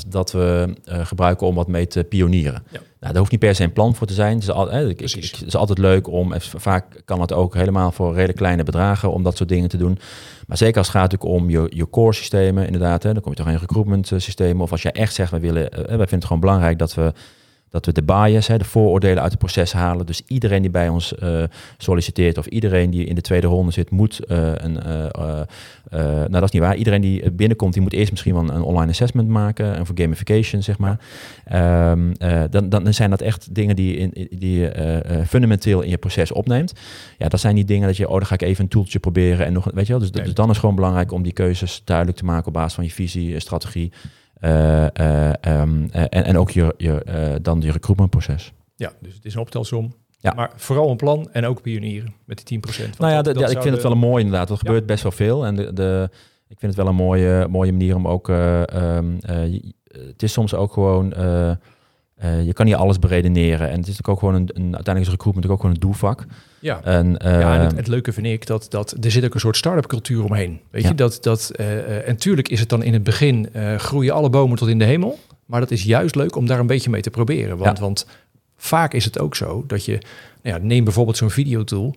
[0.05, 2.63] 10% dat we uh, gebruiken om wat mee te pionieren.
[2.71, 2.79] Ja.
[2.99, 4.33] Nou, daar hoeft niet per se een plan voor te zijn.
[4.33, 7.53] Het is, al, hè, ik, ik, het is altijd leuk om, vaak kan het ook
[7.53, 9.99] helemaal voor redelijk kleine bedragen om dat soort dingen te doen.
[10.47, 13.31] Maar zeker als het gaat natuurlijk om je, je core systemen, inderdaad, hè, dan kom
[13.31, 14.61] je toch in recruitment systemen.
[14.61, 17.13] Of als jij echt zegt, we willen, uh, wij vinden het gewoon belangrijk dat we
[17.69, 20.05] dat we de bias, hè, de vooroordelen uit het proces halen.
[20.05, 21.43] Dus iedereen die bij ons uh,
[21.77, 24.77] solliciteert of iedereen die in de tweede ronde zit, moet uh, een.
[25.93, 26.75] Uh, nou, dat is niet waar.
[26.75, 30.63] Iedereen die binnenkomt, die moet eerst misschien wel een online assessment maken en voor gamification,
[30.63, 30.99] zeg maar.
[31.91, 32.11] Um,
[32.49, 36.73] dan, dan zijn dat echt dingen die, in, die je fundamenteel in je proces opneemt.
[37.17, 39.45] Ja, dat zijn niet dingen dat je, oh, dan ga ik even een toeltje proberen
[39.45, 40.01] en nog, weet je wel.
[40.01, 42.83] Dus, dus dan is gewoon belangrijk om die keuzes duidelijk te maken op basis van
[42.83, 43.91] je visie, strategie.
[44.41, 48.53] Uh, um, en, en ook je, je, dan je recruitmentproces.
[48.75, 49.93] Ja, dus het is een optelsom.
[50.19, 50.33] Ja.
[50.33, 52.97] Maar vooral een plan en ook pionieren met die 10%.
[52.97, 54.49] Nou ja, dat, ja ik vind het wel een mooi inderdaad.
[54.49, 55.45] Er gebeurt best wel veel.
[55.45, 56.09] En de, de,
[56.47, 58.27] ik vind het wel een mooie, mooie manier om ook...
[58.27, 59.19] Um,
[59.91, 61.13] het is soms ook gewoon...
[62.23, 63.69] Uh, je kan niet alles beredeneren.
[63.69, 66.25] En het is ook gewoon een, een uiteindelijk is recruitment ook gewoon een doelvak.
[66.59, 69.33] Ja, en, uh, ja, en het, het, leuke vind ik dat, dat er zit ook
[69.33, 70.59] een soort start-up cultuur omheen.
[70.69, 70.89] Weet ja.
[70.89, 74.57] je, dat, dat, uh, en tuurlijk is het dan in het begin groeien alle bomen
[74.57, 75.19] tot in de hemel.
[75.45, 77.57] Maar dat is juist leuk om daar een beetje mee te proberen.
[77.57, 77.83] Want, ja.
[77.83, 78.07] want
[78.57, 79.99] vaak is het ook zo dat je,
[80.41, 81.95] nou ja, neem bijvoorbeeld zo'n videotool.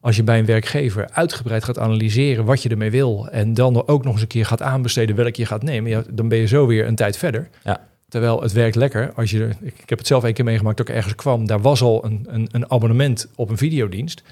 [0.00, 3.28] Als je bij een werkgever uitgebreid gaat analyseren wat je ermee wil.
[3.28, 5.90] En dan ook nog eens een keer gaat aanbesteden welke je gaat nemen.
[5.90, 7.48] Ja, dan ben je zo weer een tijd verder.
[7.64, 7.88] Ja.
[8.10, 9.12] Terwijl het werkt lekker.
[9.12, 11.46] Als je, ik, ik heb het zelf een keer meegemaakt dat ik ergens kwam.
[11.46, 14.22] Daar was al een, een, een abonnement op een videodienst.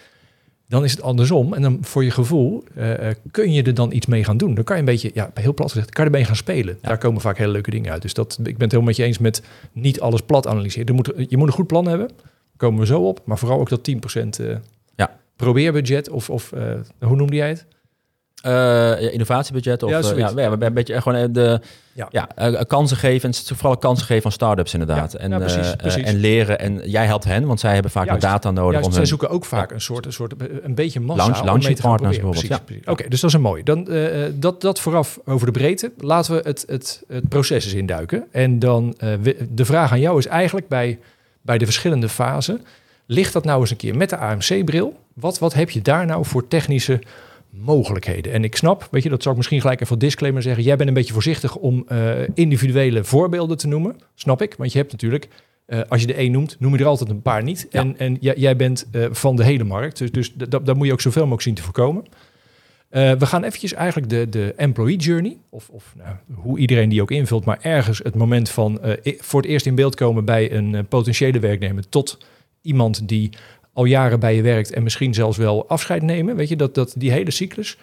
[0.68, 1.54] Dan is het andersom.
[1.54, 2.94] En dan voor je gevoel uh,
[3.30, 4.54] kun je er dan iets mee gaan doen.
[4.54, 6.78] Dan kan je een beetje, ja, heel plat gezegd, kan je ermee gaan spelen.
[6.82, 6.88] Ja.
[6.88, 8.02] Daar komen vaak hele leuke dingen uit.
[8.02, 10.86] Dus dat, ik ben het helemaal met je eens met niet alles plat analyseren.
[10.86, 12.08] Er moet, je moet een goed plan hebben.
[12.08, 13.20] Daar komen we zo op.
[13.24, 13.94] Maar vooral ook dat 10%
[14.40, 14.56] uh,
[14.96, 15.18] ja.
[15.36, 16.10] probeerbudget.
[16.10, 17.66] Of, of uh, hoe noemde jij het?
[18.46, 21.60] Uh, innovatiebudget of ja, uh, ja, ja, een beetje gewoon de
[21.92, 22.08] ja.
[22.10, 25.14] Ja, uh, kansen geven, vooral kansen geven van start-ups inderdaad.
[25.14, 26.02] En, ja, precies, precies.
[26.02, 26.58] en leren.
[26.58, 28.72] En jij helpt hen, want zij hebben vaak juist, data nodig.
[28.72, 31.44] Juist, om zij hun, zoeken ook vaak een soort, een soort een beetje massa launch,
[31.44, 32.60] launching partners bijvoorbeeld.
[32.80, 33.62] Oké, okay, dus dat is een mooi.
[33.62, 33.88] Dan
[34.34, 35.92] dat, dat vooraf over de breedte.
[35.98, 38.24] Laten we het, het, het proces eens induiken.
[38.30, 38.96] En dan
[39.50, 40.98] de vraag aan jou is eigenlijk bij,
[41.42, 42.64] bij de verschillende fasen.
[43.06, 44.96] Ligt dat nou eens een keer met de AMC-bril?
[45.14, 47.00] Wat, wat heb je daar nou voor technische
[47.50, 48.32] mogelijkheden.
[48.32, 50.62] En ik snap, weet je, dat zou ik misschien gelijk even disclaimer zeggen.
[50.64, 53.96] Jij bent een beetje voorzichtig om uh, individuele voorbeelden te noemen.
[54.14, 55.28] Snap ik, want je hebt natuurlijk,
[55.66, 57.66] uh, als je de één noemt, noem je er altijd een paar niet.
[57.70, 57.80] Ja.
[57.80, 61.00] En, en jij bent uh, van de hele markt, dus, dus dat moet je ook
[61.00, 62.04] zoveel mogelijk zien te voorkomen.
[62.90, 67.10] we gaan eventjes eigenlijk de, de employee journey, of, of nou, hoe iedereen die ook
[67.10, 68.80] invult, maar ergens het moment van
[69.18, 72.18] voor het eerst in beeld komen bij een potentiële werknemer tot
[72.62, 73.30] iemand die
[73.78, 76.36] al jaren bij je werkt en misschien zelfs wel afscheid nemen.
[76.36, 77.78] Weet je, dat, dat die hele cyclus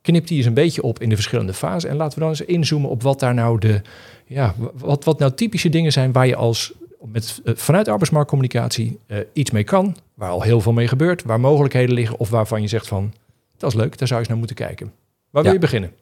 [0.00, 1.90] knipt die eens een beetje op in de verschillende fasen.
[1.90, 3.80] En laten we dan eens inzoomen op wat daar nou de,
[4.26, 6.72] ja, wat, wat nou typische dingen zijn waar je als
[7.04, 11.40] met, uh, vanuit arbeidsmarktcommunicatie uh, iets mee kan, waar al heel veel mee gebeurt, waar
[11.40, 13.12] mogelijkheden liggen of waarvan je zegt van,
[13.56, 14.92] dat is leuk, daar zou je eens naar moeten kijken.
[15.30, 15.58] Waar wil ja.
[15.58, 15.92] je beginnen?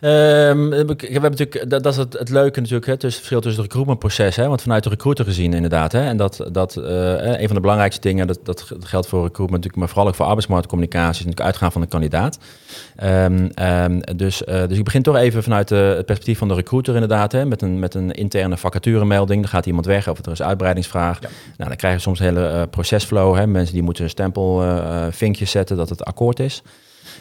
[0.00, 3.40] Um, we hebben natuurlijk, dat, dat is het, het leuke natuurlijk, hè, tussen, het verschil
[3.40, 6.84] tussen het recruitmentproces, hè, want vanuit de recruiter gezien inderdaad, hè, en dat, dat uh,
[7.40, 10.26] een van de belangrijkste dingen, dat, dat geldt voor recruitment natuurlijk, maar vooral ook voor
[10.26, 12.38] arbeidsmarktcommunicatie, is natuurlijk uitgaan van de kandidaat.
[13.04, 16.54] Um, um, dus, uh, dus ik begin toch even vanuit de, het perspectief van de
[16.54, 20.32] recruiter inderdaad, hè, met, een, met een interne vacaturemelding, dan gaat iemand weg of er
[20.32, 21.20] is uitbreidingsvraag.
[21.20, 21.28] Ja.
[21.56, 24.64] Nou, dan krijg je soms een hele uh, procesflow, hè, mensen die moeten een stempel,
[25.10, 26.62] vinkje zetten dat het akkoord is.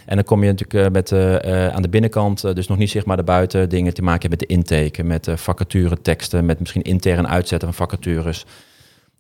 [0.05, 3.23] En dan kom je natuurlijk uh, met uh, aan de binnenkant, dus nog niet zichtbaar
[3.23, 7.87] buiten dingen te maken met de intake, met vacature teksten, met misschien intern uitzetten van
[7.87, 8.45] vacatures.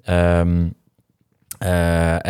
[0.09, 0.73] Um,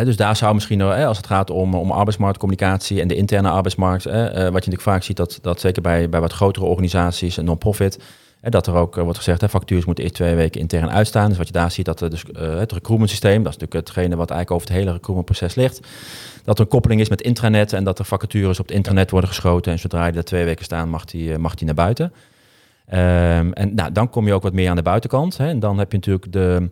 [0.03, 4.13] dus daar zou misschien, als het gaat om, om arbeidsmarktcommunicatie en de interne arbeidsmarkt, wat
[4.13, 7.99] je natuurlijk vaak ziet, dat, dat zeker bij, bij wat grotere organisaties, een non-profit,
[8.49, 11.29] dat er ook wordt gezegd, hè, vacatures moeten eerst twee weken intern uitstaan.
[11.29, 14.29] Dus wat je daar ziet, dat dus, het recruitment systeem, dat is natuurlijk hetgene wat
[14.29, 15.79] eigenlijk over het hele recruitmentproces ligt
[16.45, 19.29] dat er een koppeling is met intranet en dat er vacatures op het internet worden
[19.29, 19.71] geschoten.
[19.71, 22.13] En zodra die er twee weken staan, mag die, eh, mag die naar buiten.
[22.93, 25.37] Um, en nou, dan kom je ook wat meer aan de buitenkant.
[25.37, 25.47] Hè.
[25.47, 26.69] En dan heb je natuurlijk de,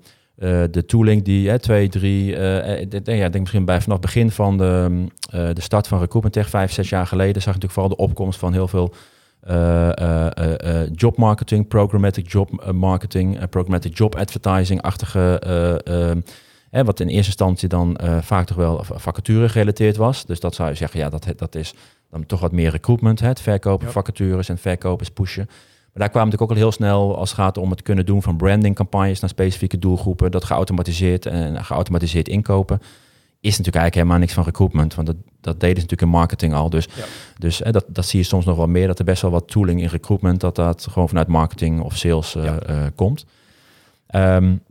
[0.71, 4.05] de tooling die hè, twee, drie, uh, ik denk, ja, denk misschien bij vanaf het
[4.05, 5.05] begin van de,
[5.35, 8.03] uh, de start van Recruitment Tech, vijf, zes jaar geleden, zag je natuurlijk vooral de
[8.11, 8.93] opkomst van heel veel
[10.95, 15.39] job marketing, programmatic job marketing, programmatic job advertising-achtige
[16.69, 20.25] Hè, wat in eerste instantie dan vaak toch wel vacature gerelateerd was.
[20.25, 21.73] Dus dat zou je zeggen, ja, dat, dat is
[22.09, 23.19] dan toch wat meer recruitment.
[23.19, 25.45] Hè, het verkopen vacatures en verkopen pushen.
[25.45, 28.21] Maar daar kwamen natuurlijk ook al heel snel als het gaat om het kunnen doen
[28.21, 30.31] van brandingcampagnes naar specifieke doelgroepen.
[30.31, 32.81] Dat geautomatiseerd en geautomatiseerd inkopen
[33.43, 34.95] is natuurlijk eigenlijk helemaal niks van recruitment.
[34.95, 36.69] Want dat, dat deden ze natuurlijk in marketing al.
[36.69, 36.87] Dus,
[37.37, 38.87] dus hè, dat, dat zie je soms nog wel meer.
[38.87, 42.35] Dat er best wel wat tooling in recruitment, dat dat gewoon vanuit marketing of sales
[42.35, 43.25] uh, uh, komt.
[44.15, 44.61] Um,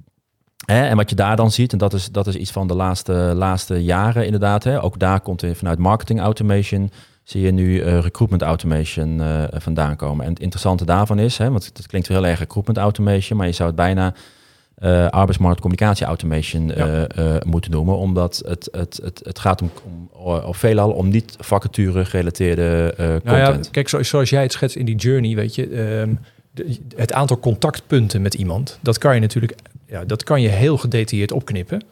[0.62, 2.74] Hè, en wat je daar dan ziet, en dat is, dat is iets van de
[2.74, 4.64] laatste, laatste jaren inderdaad.
[4.64, 6.90] Hè, ook daar komt er vanuit marketing automation,
[7.22, 10.24] zie je nu uh, recruitment automation vandaan komen.
[10.24, 13.52] En het interessante daarvan is, hè, want het klinkt heel erg recruitment automation, maar je
[13.52, 14.14] zou het bijna
[14.83, 17.07] uh, arbeidsmarktcommunicatie automation ja.
[17.47, 19.71] moeten noemen, omdat het, het, het, het gaat om,
[20.12, 23.25] om, veelal om niet vacature gerelateerde content.
[23.25, 26.18] Nou ja, kijk, zoals, zoals jij het schetst in die journey, weet je, um,
[26.51, 29.55] de, het aantal contactpunten met iemand, dat kan je natuurlijk
[29.92, 31.83] ja, dat kan je heel gedetailleerd opknippen.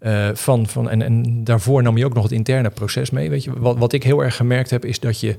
[0.00, 3.30] Uh, van, van, en, en daarvoor nam je ook nog het interne proces mee.
[3.30, 5.36] Weet je, wat, wat ik heel erg gemerkt heb, is dat je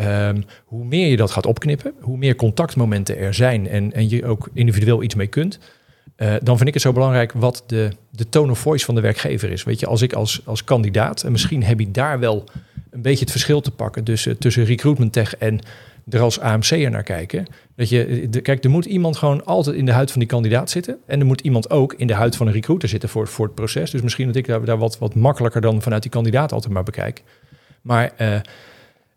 [0.00, 4.26] um, hoe meer je dat gaat opknippen, hoe meer contactmomenten er zijn en, en je
[4.26, 5.58] ook individueel iets mee kunt.
[6.16, 9.00] Uh, dan vind ik het zo belangrijk wat de, de tone of voice van de
[9.00, 9.64] werkgever is.
[9.64, 12.44] Weet je, als ik als, als kandidaat, en misschien heb je daar wel
[12.90, 14.04] een beetje het verschil te pakken
[14.38, 15.60] tussen, recruitment tech en
[16.08, 17.46] er als AMC'er naar kijken.
[17.76, 20.70] Dat je, de, kijk, er moet iemand gewoon altijd in de huid van die kandidaat
[20.70, 20.98] zitten.
[21.06, 23.54] En er moet iemand ook in de huid van een recruiter zitten voor, voor het
[23.54, 23.90] proces.
[23.90, 26.82] Dus misschien dat ik daar, daar wat, wat makkelijker dan vanuit die kandidaat altijd maar
[26.82, 27.22] bekijk.
[27.82, 28.36] Maar uh,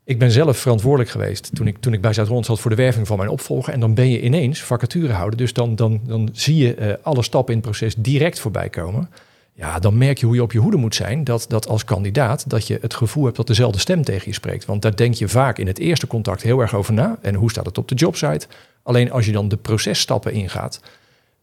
[0.08, 3.08] ik ben zelf verantwoordelijk geweest toen ik, toen ik bij Zuid-Holland zat voor de werving
[3.08, 3.74] van mijn opvolger.
[3.74, 5.38] En dan ben je ineens vacature houden.
[5.38, 9.10] Dus dan, dan, dan zie je uh, alle stappen in het proces direct voorbij komen.
[9.54, 11.24] Ja, dan merk je hoe je op je hoede moet zijn.
[11.24, 14.66] Dat, dat als kandidaat dat je het gevoel hebt dat dezelfde stem tegen je spreekt.
[14.66, 17.18] Want daar denk je vaak in het eerste contact heel erg over na.
[17.22, 18.48] En hoe staat het op de jobsite?
[18.84, 20.82] Alleen als je dan de processtappen ingaat,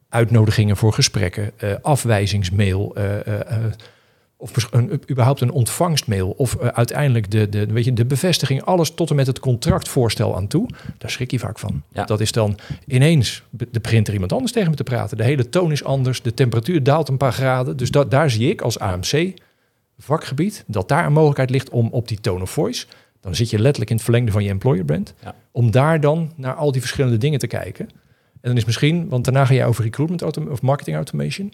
[0.09, 3.03] uitnodigingen voor gesprekken, uh, afwijzingsmail, uh,
[4.37, 9.09] of een, überhaupt een ontvangstmail, of uiteindelijk de, de, weet je, de bevestiging, alles tot
[9.09, 11.83] en met het contractvoorstel aan toe, daar schrik je vaak van.
[11.91, 12.05] Ja.
[12.05, 15.17] Dat is dan ineens, de begint er iemand anders tegen me te praten.
[15.17, 17.77] De hele toon is anders, de temperatuur daalt een paar graden.
[17.77, 19.33] Dus dat, daar zie ik als AMC
[19.97, 22.85] vakgebied, dat daar een mogelijkheid ligt om op die tone of voice
[23.25, 25.13] dan zit je letterlijk in het verlengde van je employer brand.
[25.23, 25.35] Ja.
[25.51, 27.89] Om daar dan naar al die verschillende dingen te kijken.
[28.41, 31.53] En dan is misschien, want daarna ga je over recruitment of marketing automation.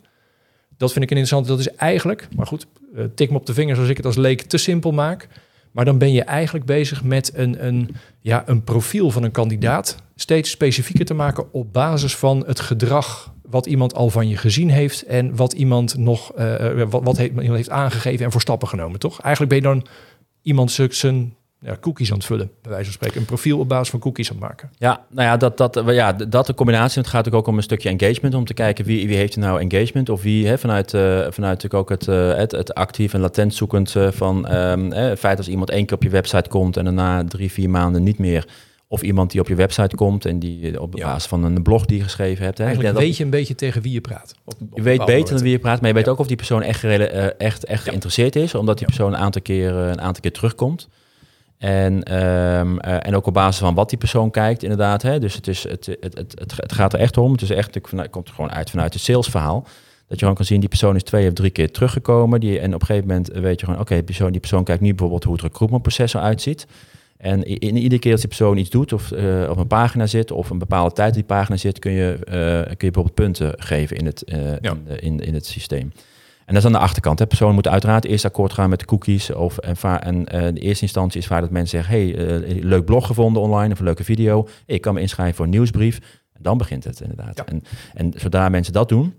[0.81, 1.47] Dat vind ik een interessant.
[1.47, 4.15] Dat is eigenlijk, maar goed, uh, tik me op de vingers als ik het als
[4.15, 5.27] leek te simpel maak.
[5.71, 9.95] Maar dan ben je eigenlijk bezig met een, een, ja, een profiel van een kandidaat
[10.15, 14.69] steeds specifieker te maken op basis van het gedrag wat iemand al van je gezien
[14.69, 18.67] heeft en wat iemand nog uh, wat, wat heeft, iemand heeft aangegeven en voor stappen
[18.67, 19.21] genomen, toch?
[19.21, 19.87] Eigenlijk ben je dan
[20.41, 23.19] iemand zijn ja, cookies aan het vullen, bij wijze van spreken.
[23.19, 24.69] Een profiel op basis van cookies aan het maken.
[24.77, 27.01] Ja, nou ja, dat, dat, ja, dat de combinatie.
[27.01, 29.59] Het gaat ook om een stukje engagement, om te kijken wie, wie heeft er nou
[29.59, 30.09] engagement.
[30.09, 33.53] Of wie hè, vanuit, uh, vanuit natuurlijk ook het, uh, het, het actief en latent
[33.53, 36.83] zoekend uh, van um, het feit als iemand één keer op je website komt en
[36.83, 38.47] daarna drie, vier maanden niet meer.
[38.87, 41.97] Of iemand die op je website komt en die op basis van een blog die
[41.97, 42.57] je geschreven hebt.
[42.57, 42.63] Hè.
[42.63, 44.35] Eigenlijk weet je een beetje tegen wie je praat.
[44.43, 46.35] Op, op je weet beter dan wie je praat, maar je weet ook of die
[46.35, 46.83] persoon echt,
[47.37, 48.55] echt, echt geïnteresseerd is.
[48.55, 50.89] Omdat die persoon een aantal keer, een aantal keer terugkomt.
[51.61, 51.93] En,
[52.23, 55.01] um, uh, en ook op basis van wat die persoon kijkt, inderdaad.
[55.01, 55.19] Hè?
[55.19, 57.31] Dus het, is, het, het, het, het, gaat er echt om.
[57.31, 59.61] Het is echt, het komt er gewoon uit vanuit het salesverhaal.
[59.61, 59.69] Dat
[60.09, 62.39] je gewoon kan zien, die persoon is twee of drie keer teruggekomen.
[62.39, 64.63] Die, en op een gegeven moment weet je gewoon, oké, okay, die, persoon, die persoon
[64.63, 66.67] kijkt nu bijvoorbeeld hoe het recruitmentproces eruit ziet.
[67.17, 70.31] En in, iedere keer als die persoon iets doet of eh, op een pagina zit
[70.31, 72.33] of een bepaalde tijd op die pagina zit, kun je, eh,
[72.77, 74.71] kun je bijvoorbeeld punten geven in het, eh, Ja.
[74.71, 75.91] in, de- in, in het systeem.
[76.45, 77.17] En dat is aan de achterkant.
[77.17, 79.33] De persoon moet uiteraard eerst akkoord gaan met de cookies.
[79.33, 81.95] Of, en en eh, de eerste instantie is vaak dat mensen zeggen...
[81.95, 84.47] hey, eh, leuk blog gevonden online of een leuke video.
[84.65, 85.97] Ik kan me inschrijven voor een nieuwsbrief.
[86.33, 87.37] En dan begint het inderdaad.
[87.37, 87.45] Ja.
[87.45, 89.13] En, en zodra mensen dat doen...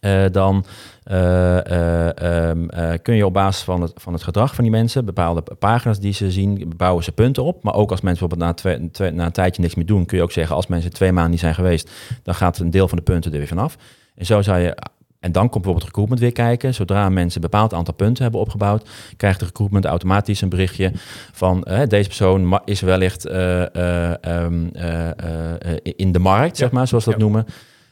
[0.00, 0.64] eh, dan
[1.02, 4.72] eh, eh, ehm, eh, kun je op basis van het, van het gedrag van die
[4.72, 5.04] mensen...
[5.04, 7.62] bepaalde pagina's die ze zien, bouwen ze punten op.
[7.62, 10.06] Maar ook als mensen bijvoorbeeld na, twee, twee- na een tijdje niks meer doen...
[10.06, 11.90] kun je ook zeggen, als mensen twee maanden niet zijn geweest...
[12.22, 13.76] dan gaat een deel van de punten er weer vanaf.
[14.14, 14.76] En zo zou je
[15.20, 16.74] en dan komt bijvoorbeeld recruitment weer kijken.
[16.74, 20.92] Zodra mensen een bepaald aantal punten hebben opgebouwd, krijgt de recruitment automatisch een berichtje
[21.32, 26.70] van eh, deze persoon is wellicht eh, eh, ehm, eh, eh, in de markt, zeg
[26.70, 27.26] maar, zoals we dat Ja.
[27.26, 27.46] noemen.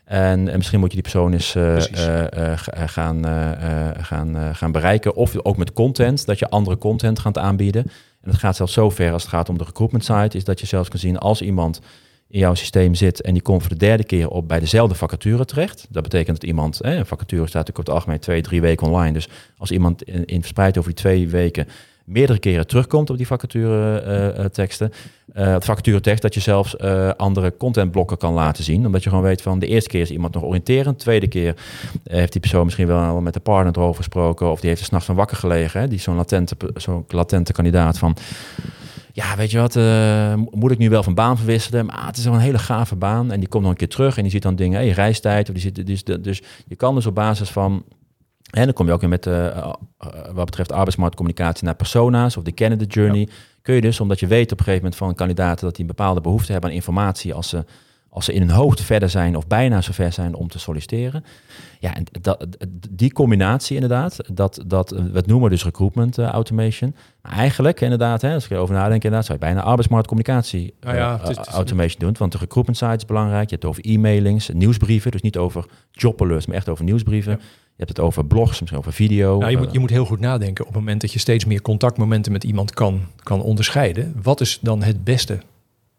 [0.04, 1.56] En, en misschien moet je die persoon eens
[2.64, 3.24] gaan,
[4.02, 5.14] gaan, gaan bereiken.
[5.16, 7.82] Of ook met content, dat je andere content gaat aanbieden.
[8.22, 10.60] En het gaat zelfs zo ver als het gaat om de recruitment site, is dat
[10.60, 11.80] je zelfs kan zien als iemand
[12.30, 15.44] in jouw systeem zit en die komt voor de derde keer op bij dezelfde vacature
[15.44, 15.86] terecht.
[15.90, 18.86] Dat betekent dat iemand, hè, een vacature staat natuurlijk op het algemeen twee, drie weken
[18.86, 19.12] online.
[19.12, 21.68] Dus als iemand in, verspreid over die twee weken
[22.04, 24.92] meerdere keren terugkomt op die vacature eh, eh, teksten,
[25.32, 28.86] eh het vacature tekst, dat je zelfs eh, andere contentblokken kan laten zien.
[28.86, 31.54] Omdat je gewoon weet van de eerste keer is iemand nog oriënterend, de tweede keer
[32.04, 34.86] eh, heeft die persoon misschien wel met de partner erover gesproken of die heeft er
[34.86, 35.80] s'nachts van wakker gelegen.
[35.80, 38.16] Hè, die zo'n latente, zo'n latente kandidaat van
[39.18, 41.86] ja, weet je wat, eh, mo- moet ik nu wel van baan verwisselen?
[41.86, 43.32] Maar ah, het is wel een hele gave baan.
[43.32, 45.48] En die komt nog een keer terug en die ziet dan dingen, hey, reistijd.
[45.48, 47.84] Of die zit, dus, dus je kan dus op basis van...
[48.50, 49.72] En dan kom je ook weer met, eh,
[50.32, 53.28] wat betreft arbeidsmarktcommunicatie naar persona's of de kennen de journey.
[53.62, 55.94] Kun je dus, omdat je weet op een gegeven moment van kandidaten dat die een
[55.96, 57.64] bepaalde behoefte hebben aan informatie als ze,
[58.18, 61.24] als ze in hun hoofd verder zijn of bijna zo ver zijn om te solliciteren.
[61.80, 62.46] Ja, en dat,
[62.90, 66.94] die combinatie inderdaad, dat, dat, we het noemen dus recruitment eh, automation.
[67.22, 71.20] Maar eigenlijk inderdaad, hè, als ik erover nadenk, inderdaad, zou je bijna arbeidsmarktcommunicatie ja, eh,
[71.20, 72.14] het is- het is- automation doen.
[72.18, 73.50] Want de recruitment site is belangrijk.
[73.50, 75.10] Je hebt het over e-mailings, nieuwsbrieven.
[75.10, 77.32] Dus niet over job alerts, maar echt over nieuwsbrieven.
[77.32, 77.38] Ja.
[77.38, 79.38] Je hebt het over blogs, misschien over video.
[79.38, 81.44] Nou, je, eh, moet, je moet heel goed nadenken op het moment dat je steeds
[81.44, 84.14] meer contactmomenten met iemand kan, kan onderscheiden.
[84.22, 85.38] Wat is dan het beste,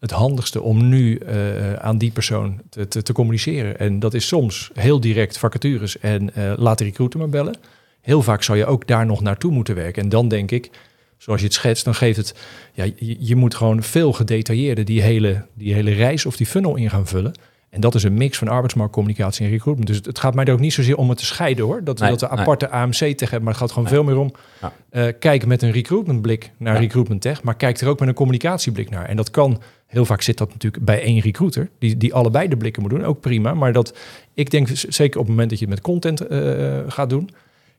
[0.00, 3.78] het handigste om nu eh, aan die persoon te, te, te communiceren?
[3.78, 7.54] En dat is soms heel direct vacatures en eh laat de recruiter maar bellen.
[8.00, 10.02] Heel vaak zou je ook daar nog naartoe moeten werken.
[10.02, 10.70] En dan denk ik,
[11.18, 12.34] zoals je het schetst, dan geeft het...
[12.72, 16.76] Ja, je, je moet gewoon veel gedetailleerder die hele, die hele reis of die funnel
[16.76, 17.32] in gaan vullen.
[17.70, 19.88] En dat is een mix van arbeidsmarktcommunicatie en recruitment.
[19.88, 21.84] Dus het- gaat mij er ook niet zozeer om het te scheiden hoor.
[21.84, 22.38] Dat we Nee, dat de nee.
[22.44, 23.42] aparte AMC tegen hebben.
[23.42, 23.92] Maar het gaat gewoon Nee.
[23.94, 24.72] veel meer om Ja.
[24.90, 26.80] eh, kijken met een recruitment blik naar Ja.
[26.80, 27.42] recruitment tech.
[27.42, 29.04] Maar kijk er ook met een communicatieblik naar.
[29.06, 29.60] En dat kan,
[29.90, 31.70] heel vaak zit dat natuurlijk bij één recruiter.
[31.78, 33.04] Die, die allebei de blikken moet doen.
[33.04, 33.54] Ook prima.
[33.54, 33.98] Maar dat,
[34.34, 37.30] ik denk zeker op het moment dat je het met content eh, gaat doen.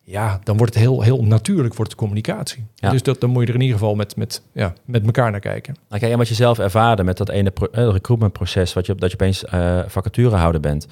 [0.03, 2.65] Ja, dan wordt het heel, heel natuurlijk wordt communicatie.
[2.75, 2.89] Ja.
[2.89, 5.39] Dus dat, dan moet je er in ieder geval met, met, ja, met elkaar naar
[5.39, 5.75] kijken.
[5.89, 9.11] Kijk, en wat je zelf ervaarde met dat ene pro- eh, recruitmentproces, wat je, dat
[9.11, 10.87] je opeens eh vacaturehouder bent,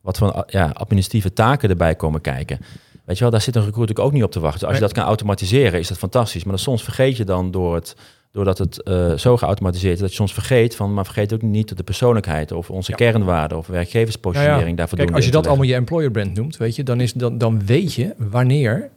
[0.00, 2.58] wat van ja, administratieve taken erbij komen kijken.
[3.04, 4.60] Weet je wel, daar zit een recruiter ook niet op te wachten.
[4.60, 6.44] Dus als je dat kan automatiseren, is dat fantastisch.
[6.44, 7.96] Maar dan soms vergeet je dan door het,
[8.34, 11.76] doordat het eh, zo geautomatiseerd is, dat je soms vergeet van, maar vergeet ook niet
[11.76, 12.96] de persoonlijkheid of onze Ja.
[12.96, 16.76] kernwaarden of werkgeverspositionering ja, daarvoor Kijk, als je dat allemaal je employer brand noemt, weet
[16.76, 18.90] je, dan, is, dan, dan weet je wanneer,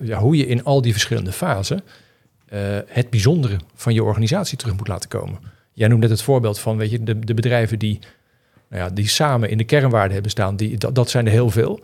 [0.00, 1.82] ja, hoe je in al die verschillende fasen
[2.86, 5.38] het bijzondere van je organisatie terug moet laten komen.
[5.72, 7.98] Jij noemt net het voorbeeld van, weet je, de, de bedrijven die,
[8.68, 11.50] nou ja, die samen in de kernwaarden hebben staan, die, dat, dat zijn er heel
[11.50, 11.80] veel.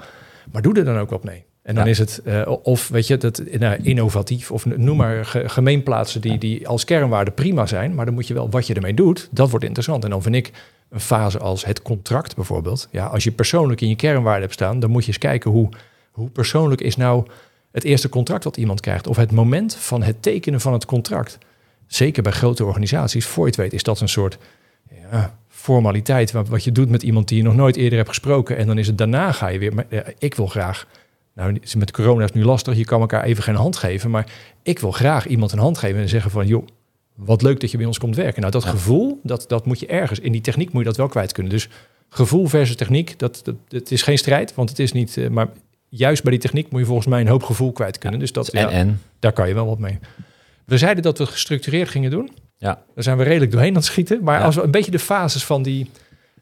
[0.53, 1.45] Maar doe er dan ook wat mee.
[1.63, 1.91] En dan Ja.
[1.91, 6.39] is het, eh, of weet je, dat, nou, innovatief, of noem maar ge- gemeenplaatsen die,
[6.39, 9.51] die als kernwaarden prima zijn, maar dan moet je wel wat je ermee doet, dat
[9.51, 10.05] wordt interessant.
[10.05, 10.51] En dan vind ik
[10.91, 12.89] een fase als het contract bijvoorbeeld.
[12.91, 15.69] Ja, als je persoonlijk in je kernwaarde hebt staan, dan moet je eens kijken hoe,
[16.11, 17.27] hoe persoonlijk is nou
[17.73, 19.07] het eerste contract wat iemand krijgt.
[19.07, 21.39] Of het moment van het tekenen van het contract.
[21.87, 24.39] Zeker bij grote organisaties, voor je het weet, is dat een soort
[25.11, 26.33] ja, formaliteit.
[26.33, 28.57] Wat, wat je doet met iemand die je nog nooit eerder hebt gesproken.
[28.57, 29.75] En dan is het daarna ga je weer.
[29.75, 30.87] Maar, ja, ik wil graag.
[31.41, 32.77] Nou, met corona is het nu lastig.
[32.77, 34.11] Je kan elkaar even geen hand geven.
[34.11, 34.27] Maar
[34.63, 36.67] ik wil graag iemand een hand geven en zeggen van joh.
[37.15, 38.41] Wat leuk dat je bij ons komt werken.
[38.41, 38.71] Nou, dat Ja.
[38.71, 40.19] gevoel, dat, dat moet je ergens.
[40.21, 41.53] In die techniek moet je dat wel kwijt kunnen.
[41.53, 41.69] Dus
[42.09, 45.17] gevoel versus techniek, dat, dat, het is geen strijd, want het is niet.
[45.17, 45.49] eh, maar
[45.89, 48.19] juist bij die techniek moet je volgens mij een hoop gevoel kwijt kunnen.
[48.21, 49.99] Dus dat, en, ja, en, daar kan je wel wat mee.
[50.65, 52.31] We zeiden dat we gestructureerd gingen doen.
[52.59, 52.83] ja.
[52.95, 54.23] Daar zijn we redelijk doorheen aan het schieten.
[54.23, 55.91] Maar als we een beetje de fases van die,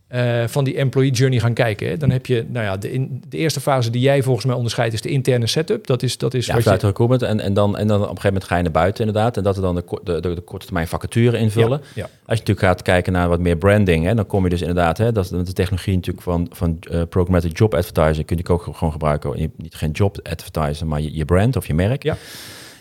[0.09, 3.23] eh, van die employee journey gaan kijken, hè, dan heb je, nou ja, de, in,
[3.29, 5.87] de eerste fase die jij volgens mij onderscheidt, is de interne setup.
[5.87, 7.23] Dat is, dat is Ja, wat je, de recruitment.
[7.23, 9.37] En, en, dan, en dan op een gegeven moment ga je naar buiten inderdaad.
[9.37, 11.81] En dat we dan de, de, de, de korte termijn vacature invullen.
[11.83, 12.03] Ja, ja.
[12.03, 14.99] Als je natuurlijk gaat kijken naar wat meer branding, hè, dan kom je dus inderdaad,
[14.99, 18.63] hè, dat is de technologie natuurlijk van, van eh, programmatic job advertising, kun je ook
[18.73, 19.39] gewoon gebruiken.
[19.41, 22.03] Je- Niet geen job advertising, maar je, je brand of je merk.
[22.03, 22.17] Ja.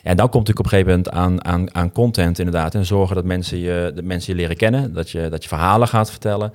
[0.03, 2.75] Ja, en dan komt natuurlijk op een gegeven moment aan, aan, aan content inderdaad.
[2.75, 4.93] En zorgen dat mensen je, dat mensen je leren kennen.
[4.93, 6.53] Dat je, dat je verhalen gaat vertellen.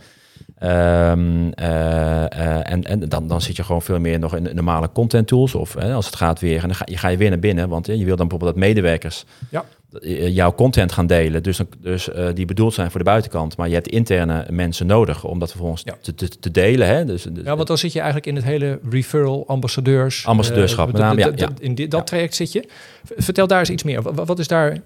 [0.62, 4.90] Ehm, eh, eh, en en dan, dan zit je gewoon veel meer nog in normale
[4.92, 5.55] content tools.
[5.55, 7.68] Of als het gaat weer, en dan ga je, ga je weer naar binnen.
[7.68, 9.64] Want je wil dan bijvoorbeeld dat medewerkers Ja.
[10.01, 11.42] eh, jouw content gaan delen.
[11.42, 13.57] Dus, dus die bedoeld zijn voor de buitenkant.
[13.57, 15.94] Maar je hebt interne mensen nodig om dat vervolgens Ja.
[16.01, 16.87] te, te, te delen.
[16.88, 17.05] Hè?
[17.05, 20.27] Dus, dus- Ja, want dan zit je eigenlijk in het hele referral, ambassadeurs.
[20.27, 21.48] Ambassadeurschap, met name, ja.
[21.59, 22.07] In dit, dat Ja.
[22.07, 22.68] traject zit je.
[23.16, 24.03] Vertel daar eens iets meer.
[24.03, 24.79] Wa- Wat is daar,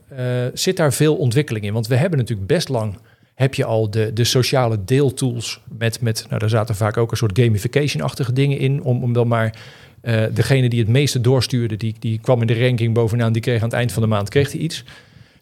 [0.55, 1.73] zit daar veel ontwikkeling in?
[1.73, 2.99] Want we hebben natuurlijk best lang,
[3.37, 7.17] heb je al de, de sociale deeltools met, met, nou daar zaten vaak ook een
[7.17, 9.55] soort gamification-achtige dingen in, om, om dan maar
[10.01, 13.63] eh, degene die het meeste doorstuurde, die, die kwam in de ranking bovenaan, die kreeg
[13.63, 14.85] aan het eind van de maand kreeg hij iets.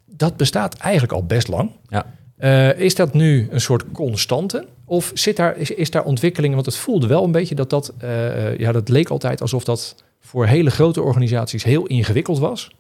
[0.06, 1.70] Dat bestaat eigenlijk al best lang.
[1.88, 2.06] Ja.
[2.36, 4.66] Eh, is dat nu een soort constante?
[4.84, 6.54] Of zit daar, is, is daar ontwikkeling?
[6.54, 7.92] Want het voelde wel een beetje dat dat...
[7.98, 12.70] eh, ja, dat leek altijd alsof dat voor hele grote organisaties heel ingewikkeld was.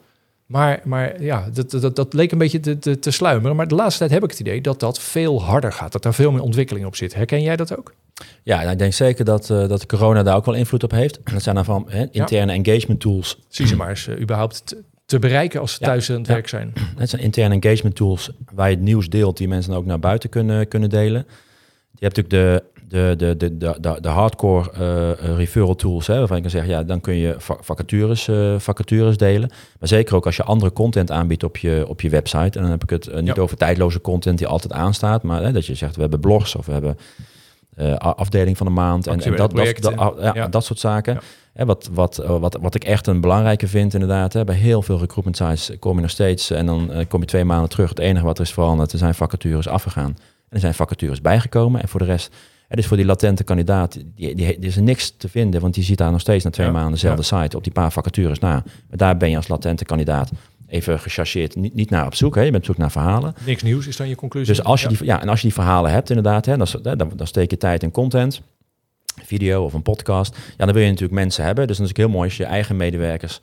[0.46, 3.56] Maar, maar ja, dat, dat, dat leek een beetje te, te, te sluimeren.
[3.56, 5.92] Maar de laatste tijd heb ik het idee dat dat veel harder gaat.
[5.92, 7.14] Dat daar veel meer ontwikkeling op zit.
[7.14, 7.94] Herken jij dat ook?
[8.42, 11.18] Ja, nou, ik denk zeker dat, eh, dat corona daar ook wel invloed op heeft.
[11.32, 13.38] Dat zijn dan van hè, interne engagement tools.
[13.48, 16.26] Zie ze maar eens eh, überhaupt te, te bereiken als ze Ja, thuis aan het
[16.26, 16.32] ja.
[16.32, 16.72] werk zijn.
[16.96, 20.30] Het zijn interne engagement tools waar je het nieuws deelt, die mensen ook naar buiten
[20.30, 21.26] kunnen, kunnen delen.
[21.90, 26.36] Je hebt natuurlijk de, de, de, de, de, de, hardcore eh, referral tools, hè, waarvan
[26.36, 29.48] je kan zeggen, ja, dan kun je va- vacatures, eh, vacatures delen.
[29.78, 32.58] Maar zeker ook als je andere content aanbiedt op je, op je website.
[32.58, 33.42] En dan heb ik het eh, niet Ja.
[33.42, 36.66] over tijdloze content die altijd aanstaat, maar hè, dat je zegt, we hebben blogs of
[36.66, 36.98] we hebben
[37.76, 40.48] eh, afdeling van de maand en, dat, dat, dat, ja, Ja.
[40.48, 41.18] dat soort zaken.
[41.52, 44.82] Hè, wat, wat, eh, wat, wat ik echt een belangrijke vind inderdaad, hè, bij heel
[44.82, 47.88] veel recruitment sites kom je nog steeds en dan eh, kom je twee maanden terug.
[47.88, 50.16] Het enige wat er is veranderd, er zijn vacatures afgegaan.
[50.48, 52.34] En er zijn vacatures bijgekomen en voor de rest,
[52.74, 55.74] het is voor die latente kandidaat, die, die, die is er niks te vinden, want
[55.74, 56.72] die ziet daar nog steeds na twee Ja.
[56.72, 58.48] maanden dezelfde site op die paar vacatures na.
[58.88, 60.30] Maar daar ben je als latente kandidaat
[60.68, 62.40] even gechargeerd, niet, niet naar op zoek, hè.
[62.40, 63.34] je bent op zoek naar verhalen.
[63.46, 64.54] Niks nieuws is dan je conclusie.
[64.54, 64.96] Dus als je, Ja.
[64.96, 67.56] die, ja, en als je die verhalen hebt inderdaad, hè, dan, dan, dan steek je
[67.56, 68.40] tijd in content,
[69.24, 70.36] video of een podcast.
[70.56, 71.66] Ja, dan wil je natuurlijk mensen hebben.
[71.66, 73.40] Dus dan is het heel mooi als je eigen medewerkers...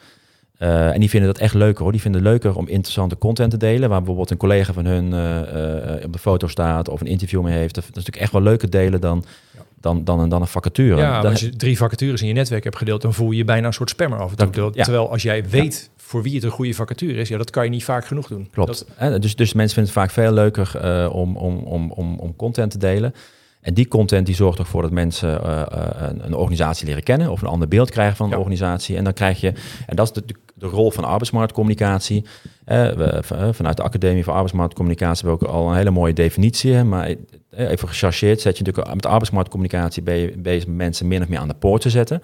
[0.61, 1.91] eh, en die vinden dat echt leuker hoor.
[1.91, 3.89] Die vinden het leuker om interessante content te delen.
[3.89, 7.41] Waar bijvoorbeeld een collega van hun eh, eh, op de foto staat of een interview
[7.41, 7.75] mee heeft.
[7.75, 9.23] Dat is natuurlijk echt wel leuker delen dan,
[9.55, 9.61] Ja.
[9.81, 11.01] dan, dan, een- dan een vacature.
[11.01, 13.43] Ja, Dan- als je drie vacatures in je netwerk hebt gedeeld, dan voel je je
[13.43, 14.45] bijna een soort spammer af en toe.
[14.45, 14.83] Dat- Terwijl, ja.
[14.83, 17.69] terwijl als jij weet voor wie het een goede vacature is, ja, dat kan je
[17.69, 18.47] niet vaak genoeg doen.
[18.51, 18.85] Klopt.
[18.99, 22.35] Dat- dus, dus mensen vinden het vaak veel leuker eh, om, om, om, om, om
[22.35, 23.13] content te delen.
[23.61, 25.67] En die content die zorgt ervoor dat mensen eh, eh,
[26.09, 28.37] een, een organisatie leren kennen of een ander beeld krijgen van een Ja.
[28.37, 28.97] organisatie.
[28.97, 29.53] En dan krijg je,
[29.87, 32.25] en dat is de, de, de rol van arbeidsmarktcommunicatie.
[32.65, 36.13] Eh, we, eh, vanuit de Academie voor Arbeidsmarktcommunicatie hebben we ook al een hele mooie
[36.13, 36.73] definitie.
[36.73, 37.15] hè, Maar
[37.51, 41.39] even gechargeerd zet je natuurlijk met arbeidsmarktcommunicatie ben je bezig met mensen min of meer
[41.39, 42.19] aan de poort te zetten.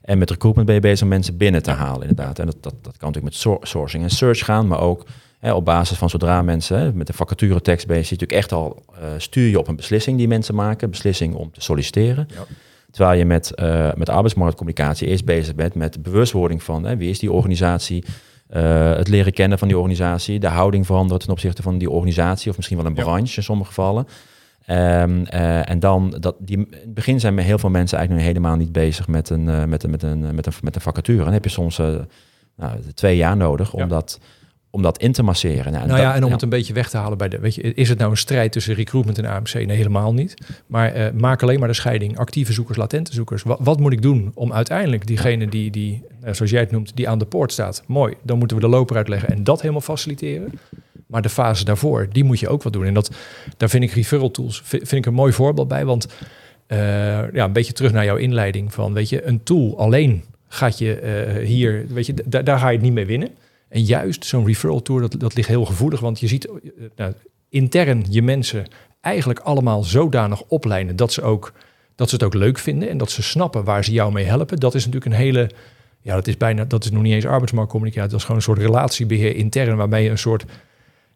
[0.00, 2.38] En met recruitment ben je bezig om mensen binnen te halen, inderdaad.
[2.38, 5.06] En dat, dat, dat kan natuurlijk met sour- sourcing en search gaan, maar ook
[5.40, 8.52] hè, op basis van zodra mensen hè, met de vacature tekst bezig zijn, natuurlijk echt
[8.52, 12.28] al eh, stuur je op een beslissing die mensen maken, beslissing om te solliciteren.
[12.34, 12.44] Ja.
[12.90, 17.18] Terwijl je met, eh, met arbeidsmarktcommunicatie eerst bezig bent met bewustwording van hè, wie is
[17.18, 18.04] die organisatie,
[18.48, 22.50] eh, het leren kennen van die organisatie, de houding veranderen ten opzichte van die organisatie
[22.50, 23.02] of misschien wel een Ja.
[23.02, 24.06] branche in sommige gevallen.
[24.66, 28.36] Ehm, eh, en dan, dat, die, in het begin zijn heel veel mensen eigenlijk nog
[28.36, 31.18] helemaal niet bezig met een, met een, met een, met een, met een vacature.
[31.18, 31.76] En dan heb je soms
[32.56, 33.86] nou, twee jaar nodig om, Ja.
[33.86, 34.20] dat,
[34.70, 35.72] om dat in te masseren.
[35.72, 37.38] Nou dat- ja, en om het een beetje weg te halen bij de.
[37.38, 39.54] Weet je, is het nou een strijd tussen recruitment en AMC?
[39.54, 40.34] Nee, helemaal niet.
[40.66, 42.18] Maar eh, maak alleen maar de scheiding.
[42.18, 43.42] Actieve zoekers, latente zoekers.
[43.42, 46.92] Wat, wat moet ik doen om uiteindelijk diegene die, die eh, zoals jij het noemt,
[46.96, 47.82] die aan de poort staat.
[47.86, 50.52] Mooi, dan moeten we de loper uitleggen en dat helemaal faciliteren.
[51.06, 52.84] Maar de fase daarvoor, die moet je ook wat doen.
[52.84, 53.10] En dat,
[53.56, 55.84] daar vind ik referral tools vind, vind ik een mooi voorbeeld bij.
[55.84, 56.06] Want
[56.66, 56.78] eh,
[57.32, 60.94] ja, een beetje terug naar jouw inleiding van, weet je, een tool alleen gaat je
[60.94, 63.28] eh, hier, weet je, da- daar ga je het niet mee winnen.
[63.70, 66.00] En juist zo'n referral tour, dat, dat ligt heel gevoelig.
[66.00, 66.54] Want je ziet eh,
[66.96, 67.12] nou,
[67.48, 68.66] intern je mensen
[69.00, 71.52] eigenlijk allemaal zodanig opleiden dat ze, ook,
[71.94, 72.88] dat ze het ook leuk vinden.
[72.88, 74.58] En dat ze snappen waar ze jou mee helpen.
[74.58, 75.50] Dat is natuurlijk een hele,
[76.00, 78.10] ja, dat is bijna, dat is nog niet eens arbeidsmarktcommunicatie.
[78.10, 80.44] Dat is gewoon een soort relatiebeheer intern, waarbij je een soort,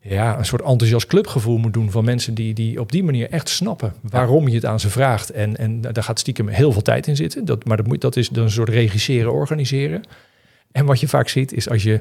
[0.00, 3.48] ja, een soort enthousiast clubgevoel moet doen van mensen die, die op die manier echt
[3.48, 5.30] snappen waarom je het aan ze vraagt.
[5.30, 7.44] En, en daar gaat stiekem heel veel tijd in zitten.
[7.44, 10.02] Dat, maar dat, moet, dat is dan een soort regisseren, organiseren.
[10.74, 11.98] En wat je vaak ziet is als je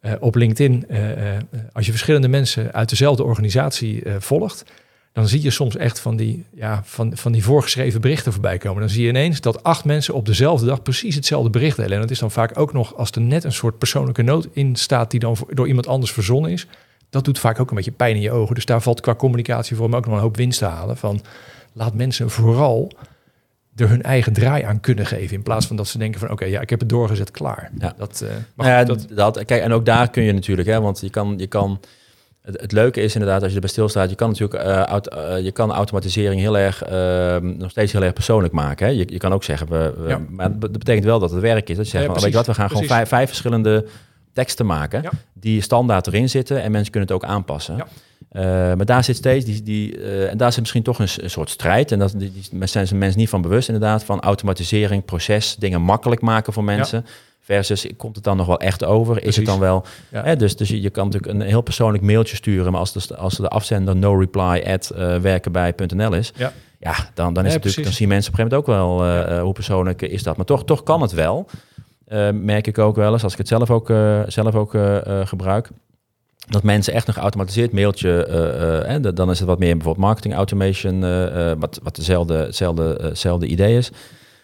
[0.00, 1.42] eh, op LinkedIn, eh, eh,
[1.72, 4.64] als je verschillende mensen uit dezelfde organisatie volgt,
[5.12, 8.80] dan zie je soms echt van die, ja, van, van die voorgeschreven berichten voorbij komen.
[8.80, 11.92] Dan zie je ineens dat acht mensen op dezelfde dag precies hetzelfde bericht delen.
[11.92, 14.76] En dat is dan vaak ook nog als er net een soort persoonlijke noot in
[14.76, 16.66] staat die dan door iemand anders verzonnen is.
[17.10, 18.54] Dat doet vaak ook een beetje pijn in je ogen.
[18.54, 20.96] Dus daar valt qua communicatie voor me ook nog een hoop winst te halen.
[20.96, 21.20] Van
[21.72, 22.92] laat mensen vooral
[23.76, 25.36] er hun eigen draai aan kunnen geven.
[25.36, 27.70] In plaats van dat ze denken van oké, ja, ik heb het doorgezet, klaar.
[27.78, 27.94] Ja.
[27.96, 29.06] Dat, uh, maar ja, dat...
[29.14, 29.44] dat...
[29.44, 31.80] Kijk, en ook daar kun je natuurlijk, hè, want je kan, je kan
[32.42, 35.44] het, het, leuke is inderdaad, als je erbij stilstaat, je kan natuurlijk uh, aut, uh,
[35.44, 38.86] je kan automatisering heel erg, uh, nog steeds heel erg persoonlijk maken.
[38.86, 38.92] Hè?
[38.92, 40.20] Je, je kan ook zeggen, we, we, ja.
[40.28, 41.76] maar dat betekent wel dat het werk is.
[41.76, 42.86] Dat je zegt, ja, weet je wat, we gaan precies.
[42.86, 43.86] gewoon vijf, vijf, verschillende
[44.32, 45.10] teksten maken ja.
[45.32, 47.76] die standaard erin zitten en mensen kunnen het ook aanpassen.
[47.76, 47.86] Ja.
[48.76, 51.92] maar daar zit steeds die, die en daar zit misschien toch een, een soort strijd.
[51.92, 55.82] En dat die, die, zijn ze mensen niet van bewust, inderdaad, van automatisering, proces, dingen
[55.82, 57.06] makkelijk maken voor mensen.
[57.42, 59.12] Versus, komt het dan nog wel echt over?
[59.12, 59.30] Precies.
[59.30, 59.84] Is het dan wel...
[60.10, 62.72] Hè, dus, dus je, kan natuurlijk een heel persoonlijk mailtje sturen...
[62.72, 66.32] maar als de, als de afzender no reply at uh, werkenbij.nl is...
[66.36, 66.52] Ja.
[66.82, 69.42] Ja, dan, dan, is het natuurlijk, dan zien mensen op een gegeven moment ook wel
[69.42, 70.36] hoe persoonlijk is dat.
[70.36, 71.48] Maar toch, toch kan het wel.
[72.12, 73.92] Uh, merk ik ook wel eens, als ik het zelf ook,
[74.26, 74.76] zelf ook
[75.24, 75.68] gebruik
[76.48, 78.26] dat mensen echt een geautomatiseerd mailtje,
[79.02, 81.00] uh, dan is het wat meer bijvoorbeeld marketing automation,
[81.58, 83.90] wat, wat dezelfde, dezelfde, dezelfde idee is.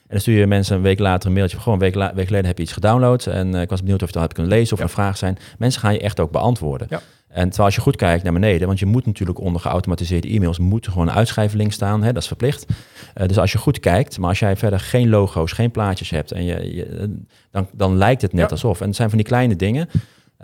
[0.07, 1.59] En dan stuur je mensen een week later een mailtje.
[1.59, 3.27] Gewoon een week, week geleden heb je iets gedownload.
[3.27, 4.85] En uh, ik was benieuwd of je dat hebt kunnen lezen of ja.
[4.85, 5.39] een vraag zijn.
[5.59, 6.87] Mensen gaan je echt ook beantwoorden.
[6.91, 7.01] Ja.
[7.37, 10.59] En terwijl als je goed kijkt naar beneden, want je moet natuurlijk onder geautomatiseerde e-mails
[10.59, 12.03] moet gewoon een uitschrijflink staan.
[12.03, 12.67] Hè, dat is verplicht.
[13.15, 16.33] Uh, dus als je goed kijkt, maar als jij verder geen logo's, geen plaatjes hebt,
[16.33, 17.11] en je, je
[17.51, 18.51] dan, dan lijkt het net ja.
[18.51, 18.81] alsof.
[18.81, 19.89] En het zijn van die kleine dingen.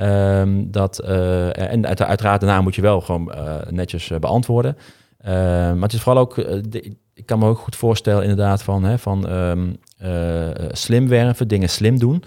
[0.01, 3.33] Um, dat, uh, en uit, uiteraard daarna moet je wel gewoon
[3.71, 4.77] netjes beantwoorden.
[5.25, 6.35] maar het is vooral ook,
[6.71, 11.49] de, ik kan me ook goed voorstellen inderdaad van, hè, van um, uh, slim werven,
[11.49, 12.25] dingen slim doen.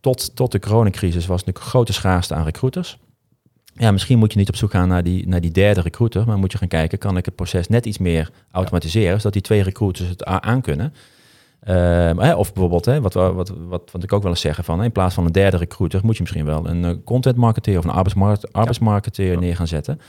[0.00, 2.98] Tot, tot de coronacrisis was natuurlijk een grote schaarste aan recruiters.
[3.80, 6.38] Ja, misschien moet je niet op zoek gaan naar die, naar die derde recruiter, maar
[6.38, 9.62] moet je gaan kijken, kan ik het proces net iets meer automatiseren, zodat die twee
[9.62, 10.94] recruiters het aan kunnen.
[11.68, 14.92] Uh, of bijvoorbeeld, hè, wat, wat, wat, wat ik ook wel eens zeggen, van, in
[14.92, 18.52] plaats van een derde recruiter moet je misschien wel een content marketeer of een arbeidsmarkt,
[18.52, 19.38] arbeidsmarketeer ja.
[19.38, 20.00] neer gaan zetten.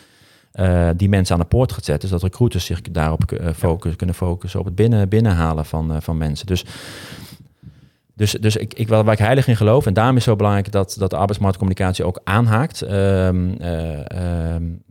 [0.56, 3.98] Uh, die mensen aan de poort gaat zetten, zodat recruiters zich daarop uh, focus, ja.
[3.98, 6.46] kunnen focussen op het binnen, binnenhalen van, van mensen.
[6.46, 6.66] Dus,
[8.22, 10.72] dus, dus ik, ik, waar ik heilig in geloof, en daarom is het zo belangrijk
[10.72, 12.82] dat, dat de arbeidsmarktcommunicatie ook aanhaakt.
[12.82, 14.84] Um, um,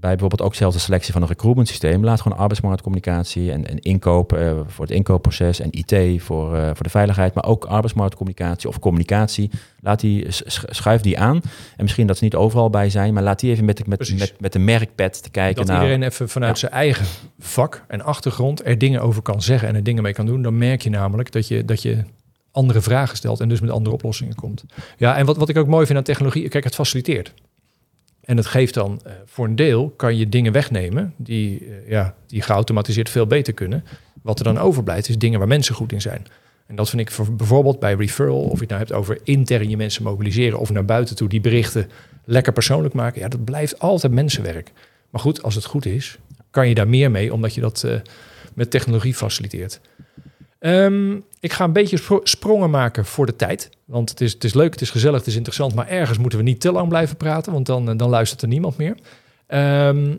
[0.00, 2.04] bij bijvoorbeeld ook zelfs de selectie van een recruitment systeem.
[2.04, 6.82] Laat gewoon arbeidsmarktcommunicatie en, en inkoop uh, voor het inkoopproces en IT voor, uh, voor
[6.82, 9.50] de veiligheid, maar ook arbeidsmarktcommunicatie of communicatie.
[9.80, 11.40] Laat die, schuif die aan.
[11.76, 14.34] En misschien dat ze niet overal bij zijn, maar laat die even met, met, met,
[14.38, 15.56] met de merkpad te kijken.
[15.56, 16.68] Dat naar, iedereen even vanuit ja.
[16.68, 17.06] zijn eigen
[17.38, 20.42] vak en achtergrond er dingen over kan zeggen en er dingen mee kan doen.
[20.42, 22.04] Dan merk je namelijk dat je, dat je
[22.52, 24.64] andere vragen stelt en dus met andere oplossingen komt.
[24.96, 27.34] Ja, en wat, wat ik ook mooi vind aan technologie, kijk, het faciliteert.
[28.20, 32.14] En het geeft dan uh, voor een deel kan je dingen wegnemen die, uh, ja,
[32.26, 33.84] die geautomatiseerd veel beter kunnen.
[34.22, 36.26] Wat er dan overblijft is dingen waar mensen goed in zijn.
[36.66, 39.68] En dat vind ik voor, bijvoorbeeld bij referral, of je het nou hebt over intern
[39.68, 41.90] je mensen mobiliseren of naar buiten toe die berichten
[42.24, 43.20] lekker persoonlijk maken.
[43.20, 44.72] Ja, dat blijft altijd mensenwerk.
[45.10, 46.18] Maar goed, als het goed is,
[46.50, 47.94] kan je daar meer mee, omdat je dat uh,
[48.54, 49.80] met technologie faciliteert.
[50.64, 53.70] Um, ik ga een beetje spro sprongen maken voor de tijd.
[53.84, 55.74] Want het is, het is leuk, het is gezellig, het is interessant.
[55.74, 58.76] Maar ergens moeten we niet te lang blijven praten, want dan, dan luistert er niemand
[58.76, 58.96] meer.
[59.48, 60.18] Um,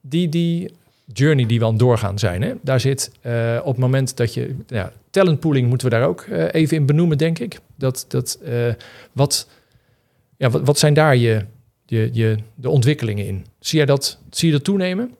[0.00, 0.72] die, die
[1.12, 4.34] journey die we aan het doorgaan zijn, hè, daar zit uh, op het moment dat
[4.34, 4.54] je...
[4.66, 7.58] Ja, talentpooling moeten we daar ook uh, even in benoemen, denk ik.
[7.74, 8.38] Dat, dat,
[9.12, 9.48] wat,
[10.36, 11.44] ja, wat, zijn daar je,
[11.86, 13.46] je, de ontwikkelingen in?
[13.60, 15.14] Zie, dat, zie je dat toenemen?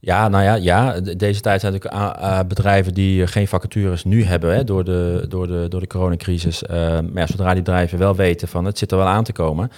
[0.00, 4.54] Ja, nou ja, ja, deze tijd zijn natuurlijk uh, bedrijven die geen vacatures nu hebben
[4.54, 6.62] hè, door, de, door, de, door de coronacrisis.
[6.62, 9.32] Uh, maar ja, zodra die bedrijven wel weten van het zit er wel aan te
[9.32, 9.70] komen.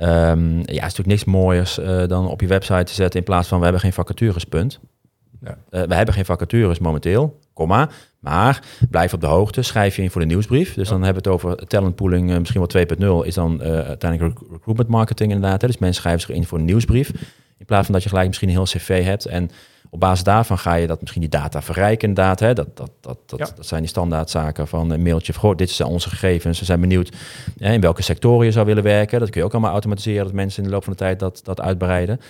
[0.00, 3.48] Um, ja, is natuurlijk niks mooiers uh, dan op je website te zetten in plaats
[3.48, 4.80] van we hebben geen vacatures, punt.
[5.40, 5.56] Ja.
[5.70, 7.88] we hebben geen vacatures momenteel, komma.
[8.20, 10.74] Maar blijf op de hoogte, schrijf je in voor de nieuwsbrief.
[10.74, 10.92] Dus ja.
[10.92, 12.66] dan hebben we het over talentpooling, misschien
[12.98, 15.60] wel 2.0, is dan uiteindelijk recruitment marketing inderdaad.
[15.60, 15.66] Hè.
[15.66, 17.12] Dus mensen schrijven zich in voor een nieuwsbrief.
[17.60, 19.26] In plaats van dat je gelijk misschien een heel cv hebt.
[19.26, 19.50] En
[19.90, 22.40] op basis daarvan ga je dat misschien die data verrijken inderdaad.
[22.40, 22.54] Hè?
[22.54, 23.48] Dat, dat, dat, dat, ja.
[23.56, 25.32] dat zijn die standaardzaken van een mailtje.
[25.32, 26.58] Van, dit zijn onze gegevens.
[26.58, 27.16] We zijn benieuwd
[27.58, 29.20] hè, in welke sectoren je zou willen werken.
[29.20, 30.24] Dat kun je ook allemaal automatiseren.
[30.24, 32.20] Dat mensen in de loop van de tijd dat, dat uitbreiden.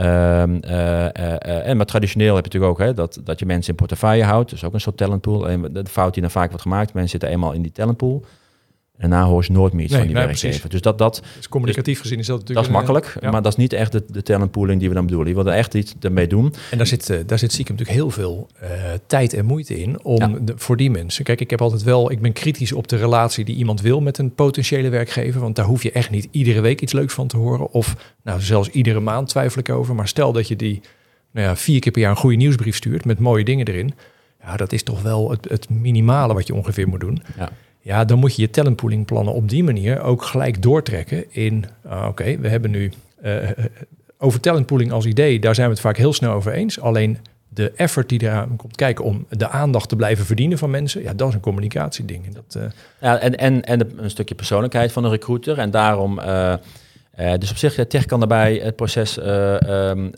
[0.00, 3.70] Um, uh, uh, en maar traditioneel heb je natuurlijk ook hè, dat, dat je mensen
[3.70, 4.50] in portefeuille houdt.
[4.50, 5.48] Dus ook een soort talentpool.
[5.48, 8.24] En de fout die dan vaak wordt gemaakt, mensen zitten eenmaal in die talentpool.
[9.00, 10.68] En daarna hoor je nooit meer iets nee, van die nee, werkgever.
[10.70, 12.66] Dus dat, dat dus communicatief dus, gezien is dat natuurlijk...
[12.66, 13.30] Dat is makkelijk, ja.
[13.30, 15.28] maar dat is niet echt de, de talentpooling die we dan bedoelen.
[15.28, 16.54] Je wil er echt iets ermee doen.
[16.70, 18.68] En daar zit, uh, daar zit natuurlijk heel veel uh,
[19.06, 20.38] tijd en moeite in om ja.
[20.40, 21.24] de, voor die mensen.
[21.24, 24.18] Kijk, ik heb altijd wel, ik ben kritisch op de relatie die iemand wil met
[24.18, 25.40] een potentiële werkgever.
[25.40, 27.70] Want daar hoef je echt niet iedere week iets leuks van te horen.
[27.72, 29.94] Of nou, zelfs iedere maand twijfel ik over.
[29.94, 30.80] Maar stel dat je die
[31.32, 33.94] nou ja, vier keer per jaar een goede nieuwsbrief stuurt met mooie dingen erin.
[34.42, 37.22] Ja, dat is toch wel het, het minimale wat je ongeveer moet doen.
[37.36, 37.50] Ja.
[37.82, 42.06] Ja, dan moet je je talentpooling plannen op die manier ook gelijk doortrekken in, uh,
[42.08, 42.92] oké, we hebben nu
[43.24, 43.50] uh,
[44.18, 46.80] over talentpooling als idee, daar zijn we het vaak heel snel over eens.
[46.80, 47.18] Alleen
[47.48, 51.14] de effort die eraan komt kijken om de aandacht te blijven verdienen van mensen, ja,
[51.14, 52.26] dat is een communicatieding.
[52.26, 52.70] En dat, uh...
[53.00, 55.58] ja, en, en, en een stukje persoonlijkheid van een recruiter.
[55.58, 56.20] En daarom,
[57.38, 60.10] dus op zich, tech kan daarbij het proces um,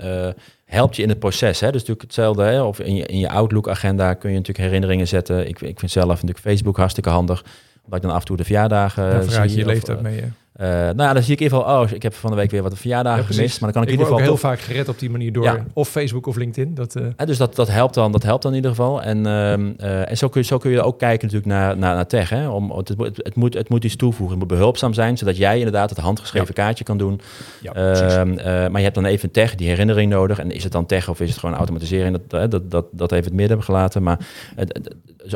[0.73, 1.61] helpt je in het proces.
[1.61, 1.67] Hè?
[1.67, 2.43] Dus natuurlijk hetzelfde.
[2.43, 2.63] Hè?
[2.63, 5.49] Of in je, in je Outlook-agenda kun je natuurlijk herinneringen zetten.
[5.49, 7.45] Ik, ik vind zelf natuurlijk Facebook hartstikke handig.
[7.85, 9.59] Omdat ik dan af en toe de verjaardagen ja, zie.
[9.59, 10.33] je leeftijd mee.
[10.63, 12.51] Uh, nou ja, dan zie ik in ieder geval, oh, ik heb van de week
[12.51, 13.61] weer wat verjaardagen ja, gemist.
[13.61, 15.65] Maar dan kan ik, ik in ieder geval heel vaak gered op die manier door
[15.73, 16.75] of Facebook of LinkedIn.
[16.75, 17.07] Dat, uh...
[17.17, 19.03] ja, dus dat, dat helpt dan, dat helpt dan in ieder geval.
[19.03, 22.07] En, uh, en zo, kun je, zo kun je ook kijken natuurlijk naar, naar, naar
[22.07, 22.29] tech.
[22.29, 22.49] Hè?
[22.49, 25.57] Om, het, het, het, moet, het moet iets toevoegen, het moet behulpzaam zijn, zodat jij
[25.57, 27.21] inderdaad het handgeschreven kaartje kan doen.
[27.63, 30.39] Ehm, maar je hebt dan even tech, die herinnering nodig.
[30.39, 32.19] En is het dan tech of is het gewoon automatisering?
[32.29, 34.03] Dat, dat, dat, dat even het midden gelaten.
[34.03, 34.19] Maar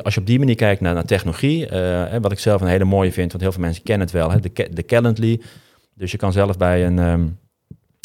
[0.03, 1.69] als je op die manier kijkt naar, naar technologie,
[2.21, 4.41] wat ik zelf een hele mooie vind, want heel veel mensen kennen het wel, hè?
[4.71, 5.41] de, Calendly.
[5.95, 6.99] Dus je kan zelf bij een...
[6.99, 7.39] Um,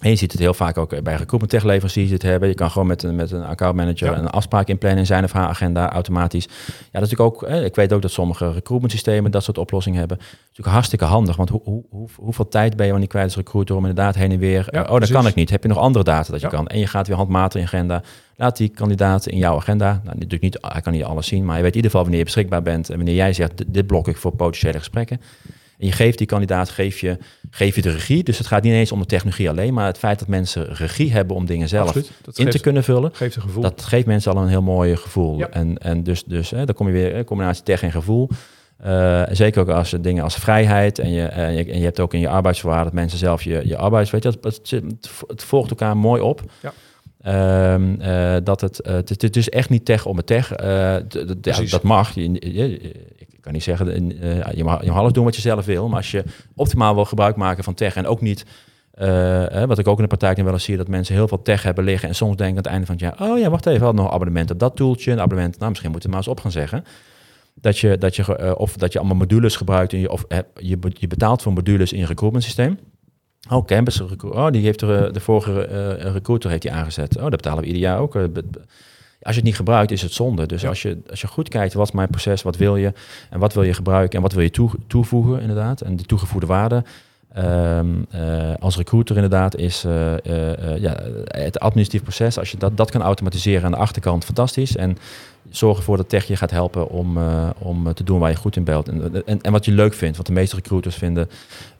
[0.02, 2.50] en je ziet het heel vaak ook bij recruitment tech leveranciers het hebben.
[2.50, 5.32] Je kan gewoon met een, met een account manager een afspraak inplannen in zijn of
[5.32, 6.44] haar agenda automatisch.
[6.46, 10.00] Ja, dat is natuurlijk ook, ik weet ook dat sommige recruitment systemen dat soort oplossingen
[10.00, 10.18] hebben.
[10.18, 13.26] Dat is natuurlijk hartstikke handig, want hoe, hoe, hoe, hoeveel tijd ben je wanneer kwijt
[13.26, 15.50] als recruiter om inderdaad heen en weer, ja, oh dat kan ik niet.
[15.50, 16.68] Heb je nog andere data dat je kan?
[16.68, 18.02] En je gaat weer handmatig in agenda.
[18.36, 21.56] Laat die kandidaat in jouw agenda, nou natuurlijk niet, hij kan niet alles zien, maar
[21.56, 24.08] je weet in ieder geval wanneer je beschikbaar bent en wanneer jij zegt, dit blok
[24.08, 25.22] ik voor potentiële gesprekken.
[25.82, 27.18] En je geeft die kandidaat, geef je,
[27.50, 28.24] geef je de regie.
[28.24, 31.12] Dus het gaat niet eens om de technologie alleen, maar het feit dat mensen regie
[31.12, 31.96] hebben om dingen zelf
[32.34, 33.10] in te kunnen vullen.
[33.14, 33.64] Geeft een gevoel.
[33.64, 35.42] Dat geeft mensen al een heel mooi gevoel.
[35.50, 38.30] En, en dus, dus hè, dan kom je weer, combinatie tech en gevoel.
[38.86, 42.14] Uh, zeker ook als dingen als vrijheid en je, en je, en je hebt ook
[42.14, 44.82] in je arbeidsvoorwaarden dat mensen zelf je, je arbeids, weet je, het, het,
[45.28, 46.42] het volgt elkaar mooi op.
[46.62, 46.74] Ja.
[47.74, 50.62] Um, uh, dat het, uh, het, het, is echt niet tech om het tech.
[50.64, 50.96] Uh,
[51.70, 52.16] dat mag.
[52.16, 52.94] Je, je,
[53.42, 55.88] ik kan niet zeggen, uh, je, mag, je mag alles doen wat je zelf wil.
[55.88, 56.24] Maar als je
[56.56, 58.46] optimaal wil gebruik maken van tech en ook niet...
[59.02, 61.64] Uh, wat ik ook in de praktijk wel eens zie, dat mensen heel veel tech
[61.64, 63.86] hebben liggen en soms denken aan het einde van het jaar, oh ja, wacht even,
[63.86, 66.52] had nog abonnementen, dat toeltje, een abonnement, nou misschien moeten we maar eens op gaan
[66.52, 66.84] zeggen.
[67.54, 70.26] Dat je, dat je, of dat je allemaal modules gebruikt, in je, of
[70.56, 72.80] je, je betaalt voor modules in je recruitment systeem.
[73.50, 75.62] Oh, Campus, oh, die heeft de vorige
[75.94, 77.16] recruiter heeft die aangezet.
[77.16, 78.14] Oh, dat betalen we ieder jaar ook.
[79.22, 80.46] Als je het niet gebruikt, is het zonde.
[80.46, 82.94] Dus als, je, als je goed kijkt, wat is mijn proces, wat wil je
[83.30, 85.82] en wat wil je gebruiken en wat wil je toe, toevoegen inderdaad.
[85.82, 86.84] En de toegevoegde waarde
[87.38, 92.38] um, uh, als recruiter inderdaad is uh, uh, ja, het administratief proces.
[92.38, 94.76] Als je dat, dat kan automatiseren aan de achterkant, fantastisch.
[94.76, 94.98] En
[95.52, 98.56] zorg ervoor dat tech je gaat helpen om, uh, om te doen waar je goed
[98.56, 98.88] in belt.
[98.88, 100.16] En, en, en, wat je leuk vindt.
[100.16, 101.30] Want de meeste recruiters vinden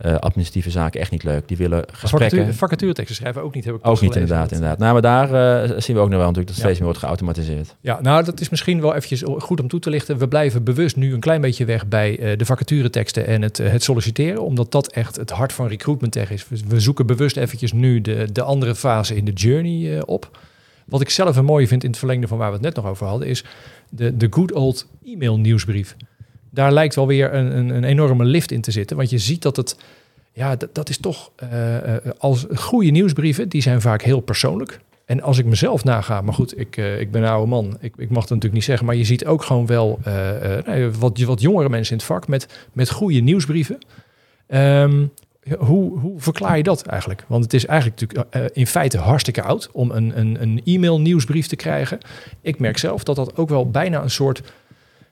[0.06, 1.48] uh, administratieve zaken echt niet leuk.
[1.48, 2.54] Die willen gesprekken...
[2.54, 4.52] Vacatureteksten schrijven ook niet, heb ik Ook niet, inderdaad.
[4.52, 4.78] inderdaad.
[4.78, 7.76] Nou, maar daar uh, zien we ook nog wel natuurlijk dat steeds meer wordt geautomatiseerd.
[7.82, 10.18] Ja, nou, dat is misschien wel eventjes goed om toe te lichten.
[10.18, 14.44] We blijven bewust nu een klein beetje weg bij de vacatureteksten en het, het solliciteren.
[14.44, 16.46] Omdat dat echt het hart van recruitment tech is.
[16.68, 20.30] We zoeken bewust eventjes nu de, de andere fase in de journey op.
[20.86, 22.86] Wat ik zelf een mooie vind in het verlengde van waar we het net nog
[22.86, 23.46] over hadden, is
[23.90, 25.96] de, de good old e-mail nieuwsbrief.
[26.50, 28.98] Daar lijkt wel weer een, een, een enorme lift in te zitten.
[28.98, 29.78] Want je ziet dat het,
[30.32, 31.80] ja, dat, dat is toch uh,
[32.18, 34.80] als goede nieuwsbrieven, die zijn vaak heel persoonlijk.
[35.06, 37.94] En als ik mezelf naga, maar goed, ik, uh, ik ben een oude man, ik,
[37.98, 41.42] ik mag het natuurlijk niet zeggen, maar je ziet ook gewoon wel uh, wat, wat
[41.42, 43.78] jongere mensen in het vak met, met goede nieuwsbrieven.
[44.48, 45.12] Um,
[45.58, 47.26] hoe, hoe verklaar je dat eigenlijk?
[47.28, 51.00] Want het is eigenlijk natuurlijk uh, in feite hartstikke oud om een, een, een e-mail
[51.00, 51.98] nieuwsbrief te krijgen.
[52.42, 54.42] Ik merk zelf dat dat ook wel bijna een soort...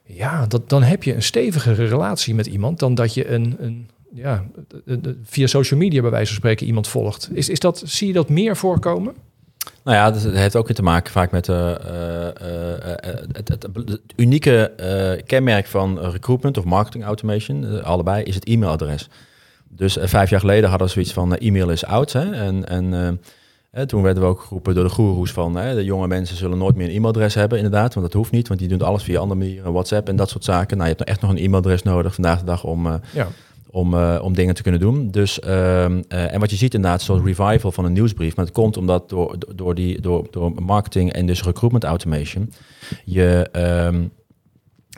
[0.04, 4.44] Ja, dan heb je een stevigere relatie met iemand dan dat je een, een ja,
[5.24, 7.30] via social media bij wijze van spreken iemand volgt.
[7.32, 9.14] Is, is dat, zie je dat meer voorkomen?
[9.84, 11.72] Nou ja, dat heeft ook te maken vaak met uh,
[13.32, 14.72] het, het, het, unieke
[15.26, 17.82] kenmerk van recruitment of marketing automation.
[17.82, 19.08] allebei is het e-mailadres.
[19.72, 22.12] Dus uh, vijf jaar geleden hadden we zoiets van uh, e-mail is oud.
[22.12, 22.32] Hè?
[22.32, 23.18] En, en
[23.72, 26.76] uh, toen werden we ook geroepen door de goeroes van de jonge mensen zullen nooit
[26.76, 27.94] meer een e-mailadres hebben, inderdaad.
[27.94, 30.44] Want dat hoeft niet, want die doen alles via andere manieren, WhatsApp en dat soort
[30.44, 30.76] zaken.
[30.76, 33.28] Nou, je hebt echt nog een e-mailadres nodig vandaag de dag om, ja.
[33.70, 35.10] om, om dingen te kunnen doen.
[35.10, 38.36] Dus, ehm, en wat je ziet inderdaad, zo'n revival van een nieuwsbrief.
[38.36, 42.52] Maar het komt omdat door, door, die, door, door marketing en dus recruitment automation
[43.04, 43.48] je...
[43.92, 44.12] Um,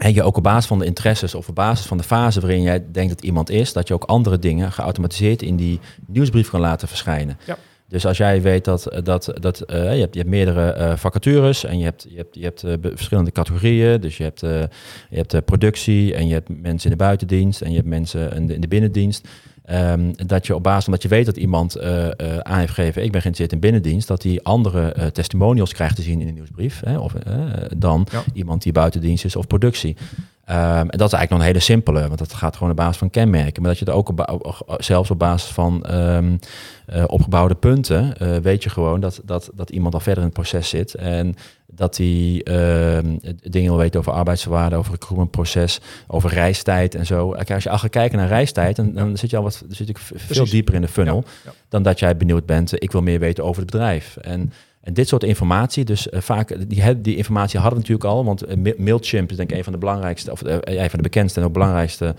[0.02, 2.62] en je ook op basis van de interesses of op basis van de fase waarin
[2.62, 6.60] jij denkt dat iemand is, dat je ook andere dingen geautomatiseerd in die nieuwsbrief kan
[6.60, 7.38] laten verschijnen.
[7.46, 7.58] Ja.
[7.88, 11.64] Dus als jij weet dat, dat, dat uh, je, hebt, je hebt meerdere uh, vacatures
[11.64, 14.00] en je hebt, je hebt, je hebt uh, verschillende categorieën.
[14.00, 14.68] Dus je hebt, je
[15.10, 18.54] hebt productie en je hebt mensen in de buitendienst en je hebt mensen in de,
[18.54, 19.28] in de binnendienst.
[19.70, 22.72] Um, dat je op basis van dat je weet dat iemand uh, uh, aan heeft
[22.72, 26.26] gegeven, ik ben geïnteresseerd in binnendienst, dat hij andere uh, testimonials krijgt te zien in
[26.26, 26.80] de nieuwsbrief.
[26.84, 27.12] Hè, of
[27.76, 29.96] dan iemand die buitendienst is of productie.
[30.44, 32.96] Ehm, en dat is eigenlijk nog een hele simpele, want dat gaat gewoon op basis
[32.96, 33.62] van kenmerken.
[33.62, 36.36] Maar dat je er ook op, zelfs op basis van ehm,
[36.86, 40.38] eh, opgebouwde punten, uh, weet je gewoon dat, dat, dat iemand al verder in het
[40.38, 40.94] proces zit.
[40.94, 41.34] En
[41.66, 47.34] dat hij ehm, dingen wil weten over arbeidsvoorwaarden, over het recruitmentproces, over reistijd en zo.
[47.34, 49.98] Als je al gaat kijken naar reistijd, dan, dan zit je al wat zit ik
[49.98, 51.24] veel dieper in de funnel
[51.68, 52.82] dan dat jij benieuwd bent.
[52.82, 54.16] Ik wil meer weten over het bedrijf.
[54.16, 54.52] En
[54.82, 58.48] en dit soort informatie, dus uh, vaak, die, die informatie hadden we natuurlijk al, want
[58.48, 61.40] uh, Mailchimp is denk ik een van de belangrijkste, of uh, een van de bekendste
[61.40, 62.14] en ook belangrijkste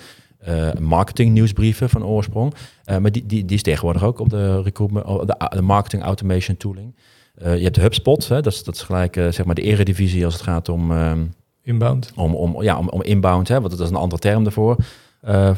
[0.80, 2.54] marketing nieuwsbrieven van oorsprong.
[2.86, 6.96] maar die, die, die is tegenwoordig ook op de, recruitment, de, de marketing automation tooling.
[7.36, 10.44] je hebt HubSpot, hè, dat, is, dat is gelijk zeg maar de eredivisie als het
[10.44, 10.92] gaat om...
[10.92, 12.12] Um, inbound.
[12.16, 14.76] Om, om, ja, om, om inbound, hè, want dat is een andere term daarvoor.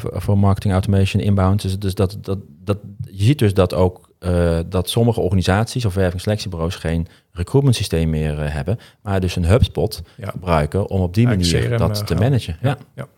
[0.00, 1.62] voor marketing automation inbound.
[1.62, 2.78] Dus, dus dat, dat, dat,
[3.10, 8.38] je ziet dus dat ook uh, dat sommige organisaties of wervingsselectiebureaus geen recruitment systeem meer
[8.38, 12.56] uh, hebben, maar dus een HubSpot gebruiken om op die manier dat eh, te managen.
[12.62, 12.78] Ja.
[12.94, 13.08] ja.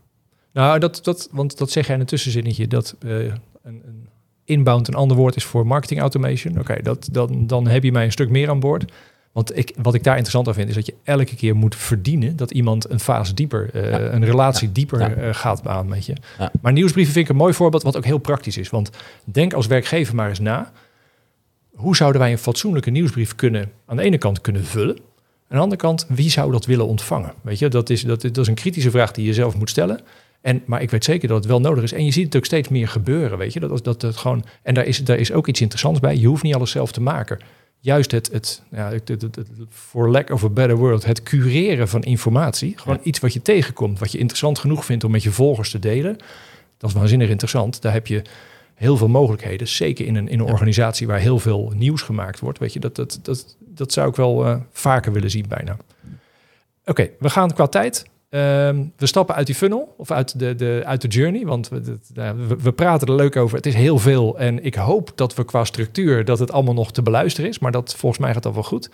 [0.53, 4.09] Nou, dat, dat, want dat zeg jij in een tussenzinnetje, dat een, een
[4.45, 6.59] inbound een ander woord is voor marketing automation.
[6.59, 8.93] Oké, dat dan, dan heb je mij een stuk meer aan boord.
[9.33, 12.37] Want ik, wat ik daar interessant aan vind, is dat je elke keer moet verdienen
[12.37, 13.71] dat iemand een fase dieper,
[14.15, 16.15] een relatie dieper gaat aan met je.
[16.61, 18.71] Maar nieuwsbrieven vind ik een mooi voorbeeld, wat ook heel praktisch is.
[18.71, 18.91] Want
[19.25, 20.73] denk als werkgever maar eens na
[21.79, 24.97] hoe zouden wij een fatsoenlijke nieuwsbrief kunnen aan de ene kant kunnen vullen?
[24.97, 27.33] Aan de andere kant, wie zou dat willen ontvangen?
[27.43, 30.01] Weet je, dat is, dat, dat is een kritische vraag die je zelf moet stellen.
[30.41, 31.93] En, maar ik weet zeker dat het wel nodig is.
[31.93, 33.61] En je ziet het ook steeds meer gebeuren, weet je.
[33.61, 36.17] Dat, dat, dat gewoon, en daar is, daar is ook iets interessants bij.
[36.17, 37.39] Je hoeft niet alles zelf te maken.
[37.81, 38.93] Juist het, het, ja,
[39.71, 42.73] for lack of a better word, het cureren van informatie.
[42.77, 45.79] Gewoon iets wat je tegenkomt, wat je interessant genoeg vindt om met je volgers te
[45.79, 46.17] delen.
[46.79, 47.83] Dat is waanzinnig interessant.
[47.83, 48.23] Daar heb je
[48.79, 49.69] heel veel mogelijkheden.
[49.69, 52.59] Zeker in een, in een organisatie waar heel veel nieuws gemaakt wordt.
[52.59, 55.77] Weet je, dat, dat, dat, dat zou ik wel uh, vaker willen zien bijna.
[56.85, 58.05] Oké, we gaan qua tijd.
[58.29, 61.99] Ehm, we stappen uit die funnel of uit de, de, uit de journey, want we,
[62.15, 63.57] we, we, praten er leuk over.
[63.57, 66.93] Het is heel veel en ik hoop dat we qua structuur dat het allemaal nog
[66.93, 68.91] te beluisteren is, maar dat volgens mij gaat dat wel goed.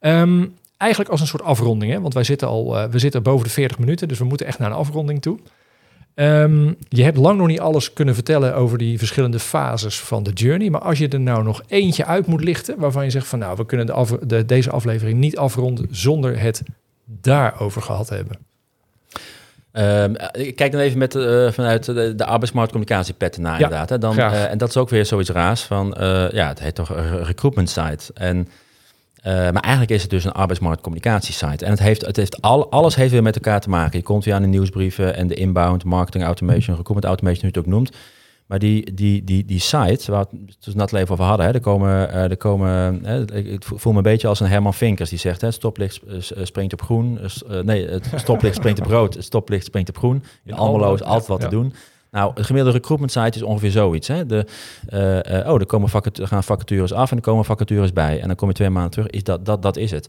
[0.00, 2.00] Um, eigenlijk als een soort afronding, hè?
[2.00, 4.58] want wij zitten al uh, we zitten boven de 40 minuten, dus we moeten echt
[4.58, 5.38] naar een afronding toe.
[6.14, 10.32] Um, je hebt lang nog niet alles kunnen vertellen over die verschillende fases van de
[10.32, 10.70] journey.
[10.70, 13.56] Maar als je er nou nog eentje uit moet lichten, waarvan je zegt van nou,
[13.56, 16.62] we kunnen de af, de, deze aflevering niet afronden zonder het
[17.04, 18.36] daarover gehad hebben.
[19.72, 23.88] Um, ik kijk dan even met, uh, vanuit de, de arbeidsmarktcommunicatiepet naar ja, inderdaad.
[23.88, 23.98] Hè.
[23.98, 26.88] Dan, uh, en dat is ook weer zoiets raars van, uh, ja, het heet toch
[26.88, 28.12] een recruitment site.
[28.14, 28.48] En
[29.26, 31.64] uh, maar eigenlijk is het dus een arbeidsmarktcommunicatiesite.
[31.64, 33.98] En het heeft, het heeft al, alles heeft weer met elkaar te maken.
[33.98, 37.58] Je komt weer aan de nieuwsbrieven en de inbound, marketing automation, recruitment automation, hoe je
[37.58, 37.96] het ook noemt.
[38.46, 41.52] Maar die, die, die, die site, waar we het dus net even over hadden, hè,
[41.52, 45.10] er komen, uh, er komen hè, ik voel me een beetje als een Herman Vinkers
[45.10, 46.00] die zegt, hè, stoplicht
[46.42, 47.20] springt op groen,
[47.62, 50.24] nee, het stoplicht springt op rood, het stoplicht springt op groen.
[50.44, 51.74] In Almelo is altijd wat te doen.
[52.12, 54.08] Nou, een gemiddelde recruitment site is ongeveer zoiets.
[54.08, 54.26] Hè?
[54.26, 54.46] De,
[54.90, 58.20] uh, uh, oh, er komen vacatures, gaan vacatures af en er komen vacatures bij.
[58.20, 59.06] En dan kom je twee maanden terug.
[59.06, 60.08] Is dat, dat, dat is het.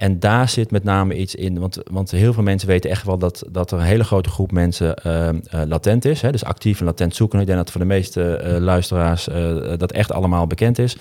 [0.00, 3.18] En daar zit met name iets in, want, want heel veel mensen weten echt wel
[3.18, 5.28] dat, dat er een hele grote groep mensen uh,
[5.66, 6.22] latent is.
[6.22, 6.32] Hè?
[6.32, 7.40] Dus actief en latent zoeken.
[7.40, 9.28] Ik denk dat voor de meeste luisteraars
[9.76, 10.96] dat echt allemaal bekend is.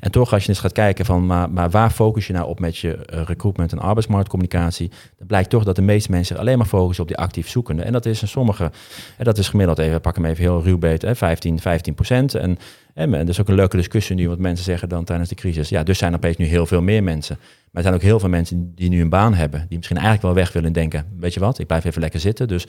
[0.00, 2.60] En toch, als je eens gaat kijken van, maar, maar waar focus je nou op
[2.60, 7.02] met je recruitment en arbeidsmarktcommunicatie, dan blijkt toch dat de meeste mensen alleen maar focussen
[7.02, 7.82] op die actief zoekende.
[7.82, 8.70] En dat is in sommige,
[9.18, 12.34] dat is gemiddeld even, pak hem even heel ruw beet, hè, 15, 15 procent.
[12.34, 12.58] En,
[12.94, 15.34] en, en dat is ook een leuke discussie nu, wat mensen zeggen dan tijdens de
[15.34, 15.68] crisis.
[15.68, 17.38] Ja, dus zijn er opeens nu heel veel meer mensen.
[17.72, 20.26] Maar er zijn ook heel veel mensen die nu een baan hebben, die misschien eigenlijk
[20.26, 21.06] wel weg willen denken.
[21.18, 22.48] Weet je wat, ik blijf even lekker zitten.
[22.48, 22.66] Dus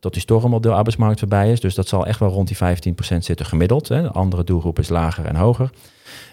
[0.00, 1.60] tot die storm op de arbeidsmarkt voorbij is.
[1.60, 3.88] Dus dat zal echt wel rond die 15% zitten gemiddeld.
[3.88, 4.02] Hè.
[4.02, 5.70] De andere doelgroep is lager en hoger.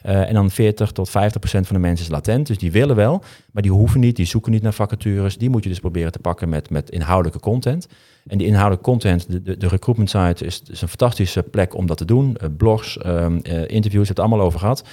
[0.06, 2.48] Uh, en dan 40 tot 50 procent van de mensen is latent.
[2.48, 5.38] Dus die willen wel, maar die hoeven niet, die zoeken niet naar vacatures.
[5.38, 7.88] Die moet je dus proberen te pakken met, met inhoudelijke content.
[8.28, 11.98] En die inhoudelijke content, de, de, recruitment site, is, is, een fantastische plek om dat
[11.98, 12.38] te doen.
[12.42, 14.84] Uh, blogs, um, uh, interviews, het allemaal over gehad.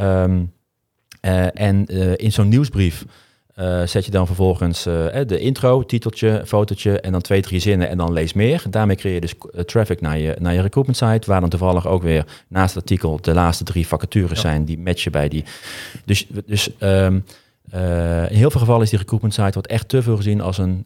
[0.00, 0.52] Um,
[1.52, 1.86] en
[2.16, 3.04] in zo'n nieuwsbrief
[3.60, 7.88] uh, zet je dan vervolgens uh, de intro, titeltje, fotootje en dan twee, drie zinnen
[7.88, 8.62] en dan lees meer.
[8.70, 9.34] Daarmee creëer je dus
[9.66, 13.18] traffic naar je, naar je recruitment site, waar dan toevallig ook weer naast het artikel
[13.20, 15.44] de laatste drie vacatures zijn die matchen bij die.
[16.04, 17.24] Dus, dus um,
[18.28, 20.84] in heel veel gevallen is die recruitment site wordt echt te veel gezien als een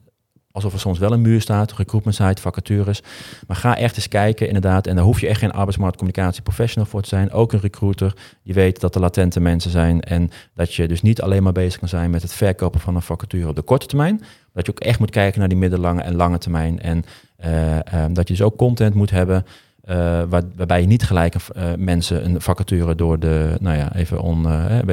[0.55, 3.03] alsof er soms wel een muur staat, recruitment site, vacatures.
[3.47, 4.87] Maar ga echt eens kijken, inderdaad.
[4.87, 7.33] En daar hoef je echt geen arbeidsmarktcommunicatie professional voor te zijn.
[7.33, 10.01] Ook een recruiter die weet dat er latente mensen zijn.
[10.01, 13.03] En dat je dus niet alleen maar bezig kan zijn met het verkopen van een
[13.03, 14.17] vacature op de korte termijn.
[14.19, 16.81] Maar dat je ook echt moet kijken naar die middellange en lange termijn.
[16.81, 17.05] En
[17.45, 19.47] uh, dat je dus ook content moet hebben.
[19.89, 19.95] Uh,
[20.29, 24.43] waar, waarbij je niet gelijk uh, mensen een vacature door de, nou ja, even on,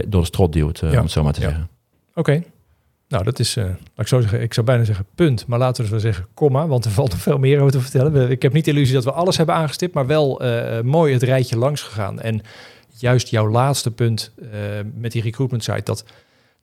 [0.07, 1.70] door de strot duwt, om het zo maar te zeggen.
[2.14, 2.43] Oké.
[3.12, 3.66] Nou, dat is, uh,
[3.97, 6.68] ik zo zeggen, ik zou bijna zeggen punt, maar laten we dus wel zeggen komma,
[6.68, 8.30] want er valt nog veel meer over te vertellen.
[8.30, 11.24] Ik heb niet de illusie dat we alles hebben aangestipt, maar wel uh, mooi het
[11.24, 12.20] rijtje langs gegaan.
[12.20, 12.41] En
[12.97, 14.32] juist jouw laatste punt
[14.95, 16.05] met die recruitment site, dat,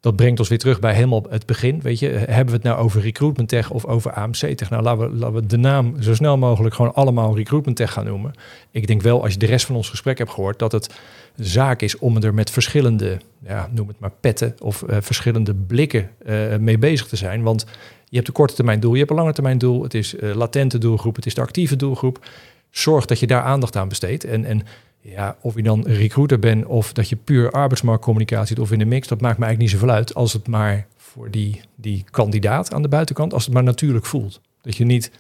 [0.01, 1.81] dat brengt ons weer terug bij helemaal het begin.
[1.81, 4.71] Weet je, hebben we het nou over recruitment tech of over AMC tech?
[4.71, 8.05] Nou, laten we, laten we de naam zo snel mogelijk gewoon allemaal recruitment tech gaan
[8.05, 8.33] noemen.
[8.71, 10.95] Ik denk wel, als je de rest van ons gesprek hebt gehoord, dat het
[11.37, 16.11] zaak is om er met verschillende, ja, noem het maar petten of uh, verschillende blikken
[16.27, 17.43] uh, mee bezig te zijn.
[17.43, 17.67] Want
[18.09, 20.35] je hebt een korte termijn doel, je hebt een lange termijn doel, het is uh,
[20.35, 22.27] latente doelgroep, het is de actieve doelgroep.
[22.71, 24.25] Zorg dat je daar aandacht aan besteedt.
[24.25, 24.63] En, en
[25.01, 28.85] ja, of je dan recruiter bent of dat je puur arbeidsmarktcommunicatie doet of in de
[28.85, 30.15] mix, dat maakt me eigenlijk niet zoveel uit.
[30.15, 34.41] Als het maar voor die, die kandidaat aan de buitenkant, als het maar natuurlijk voelt.
[34.63, 35.11] Dat je niet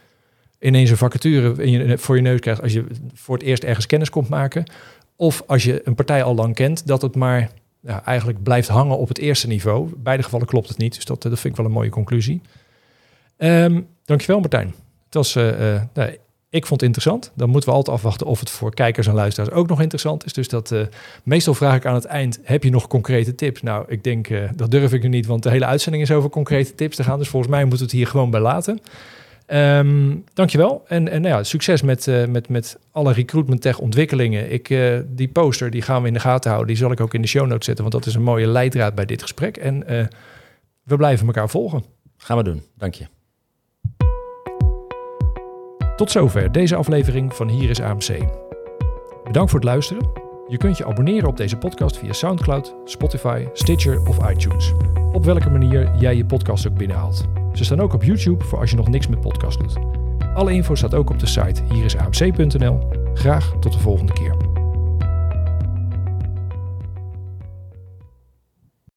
[0.58, 3.86] ineens een vacature in je, voor je neus krijgt als je voor het eerst ergens
[3.86, 4.64] kennis komt maken.
[5.16, 7.50] Of als je een partij al lang kent, dat het maar
[8.04, 9.88] eigenlijk blijft hangen op het eerste niveau.
[9.88, 12.40] In beide gevallen klopt het niet, dus dat, dat vind ik wel een mooie conclusie.
[13.38, 14.74] Um, dankjewel Martijn.
[15.04, 15.80] Het was, uh,
[16.50, 17.32] ik vond het interessant.
[17.34, 20.32] Dan moeten we altijd afwachten of het voor kijkers en luisteraars ook nog interessant is.
[20.32, 20.80] Dus dat uh,
[21.22, 23.62] meestal vraag ik aan het eind: heb je nog concrete tips?
[23.62, 26.30] Nou, ik denk uh, dat durf ik nu niet, want de hele uitzending is over
[26.30, 27.18] concrete tips te gaan.
[27.18, 28.80] Dus volgens mij moeten we het hier gewoon bij laten.
[29.46, 30.84] Um, dankjewel.
[30.86, 34.52] En, en nou ja, succes met, uh, met, met alle recruitment tech ontwikkelingen.
[34.52, 34.76] Ik,
[35.06, 36.74] die poster die gaan we in de gaten houden.
[36.74, 38.94] Die zal ik ook in de show notes zetten, want dat is een mooie leidraad
[38.94, 39.56] bij dit gesprek.
[39.56, 39.84] En
[40.82, 41.84] we blijven elkaar volgen.
[42.16, 42.62] Gaan we doen.
[42.76, 43.17] Dank je.
[45.98, 48.18] Tot zover deze aflevering van Hier is AMC.
[49.24, 50.10] Bedankt voor het luisteren.
[50.48, 54.72] Je kunt je abonneren op deze podcast via SoundCloud, Spotify, Stitcher of iTunes.
[55.12, 57.24] Op welke manier jij je podcast ook binnenhaalt.
[57.52, 59.76] Ze staan ook op YouTube voor als je nog niks met podcast doet.
[60.34, 62.78] Alle info staat ook op de site hierisamc.nl.
[63.14, 64.47] Graag tot de volgende keer.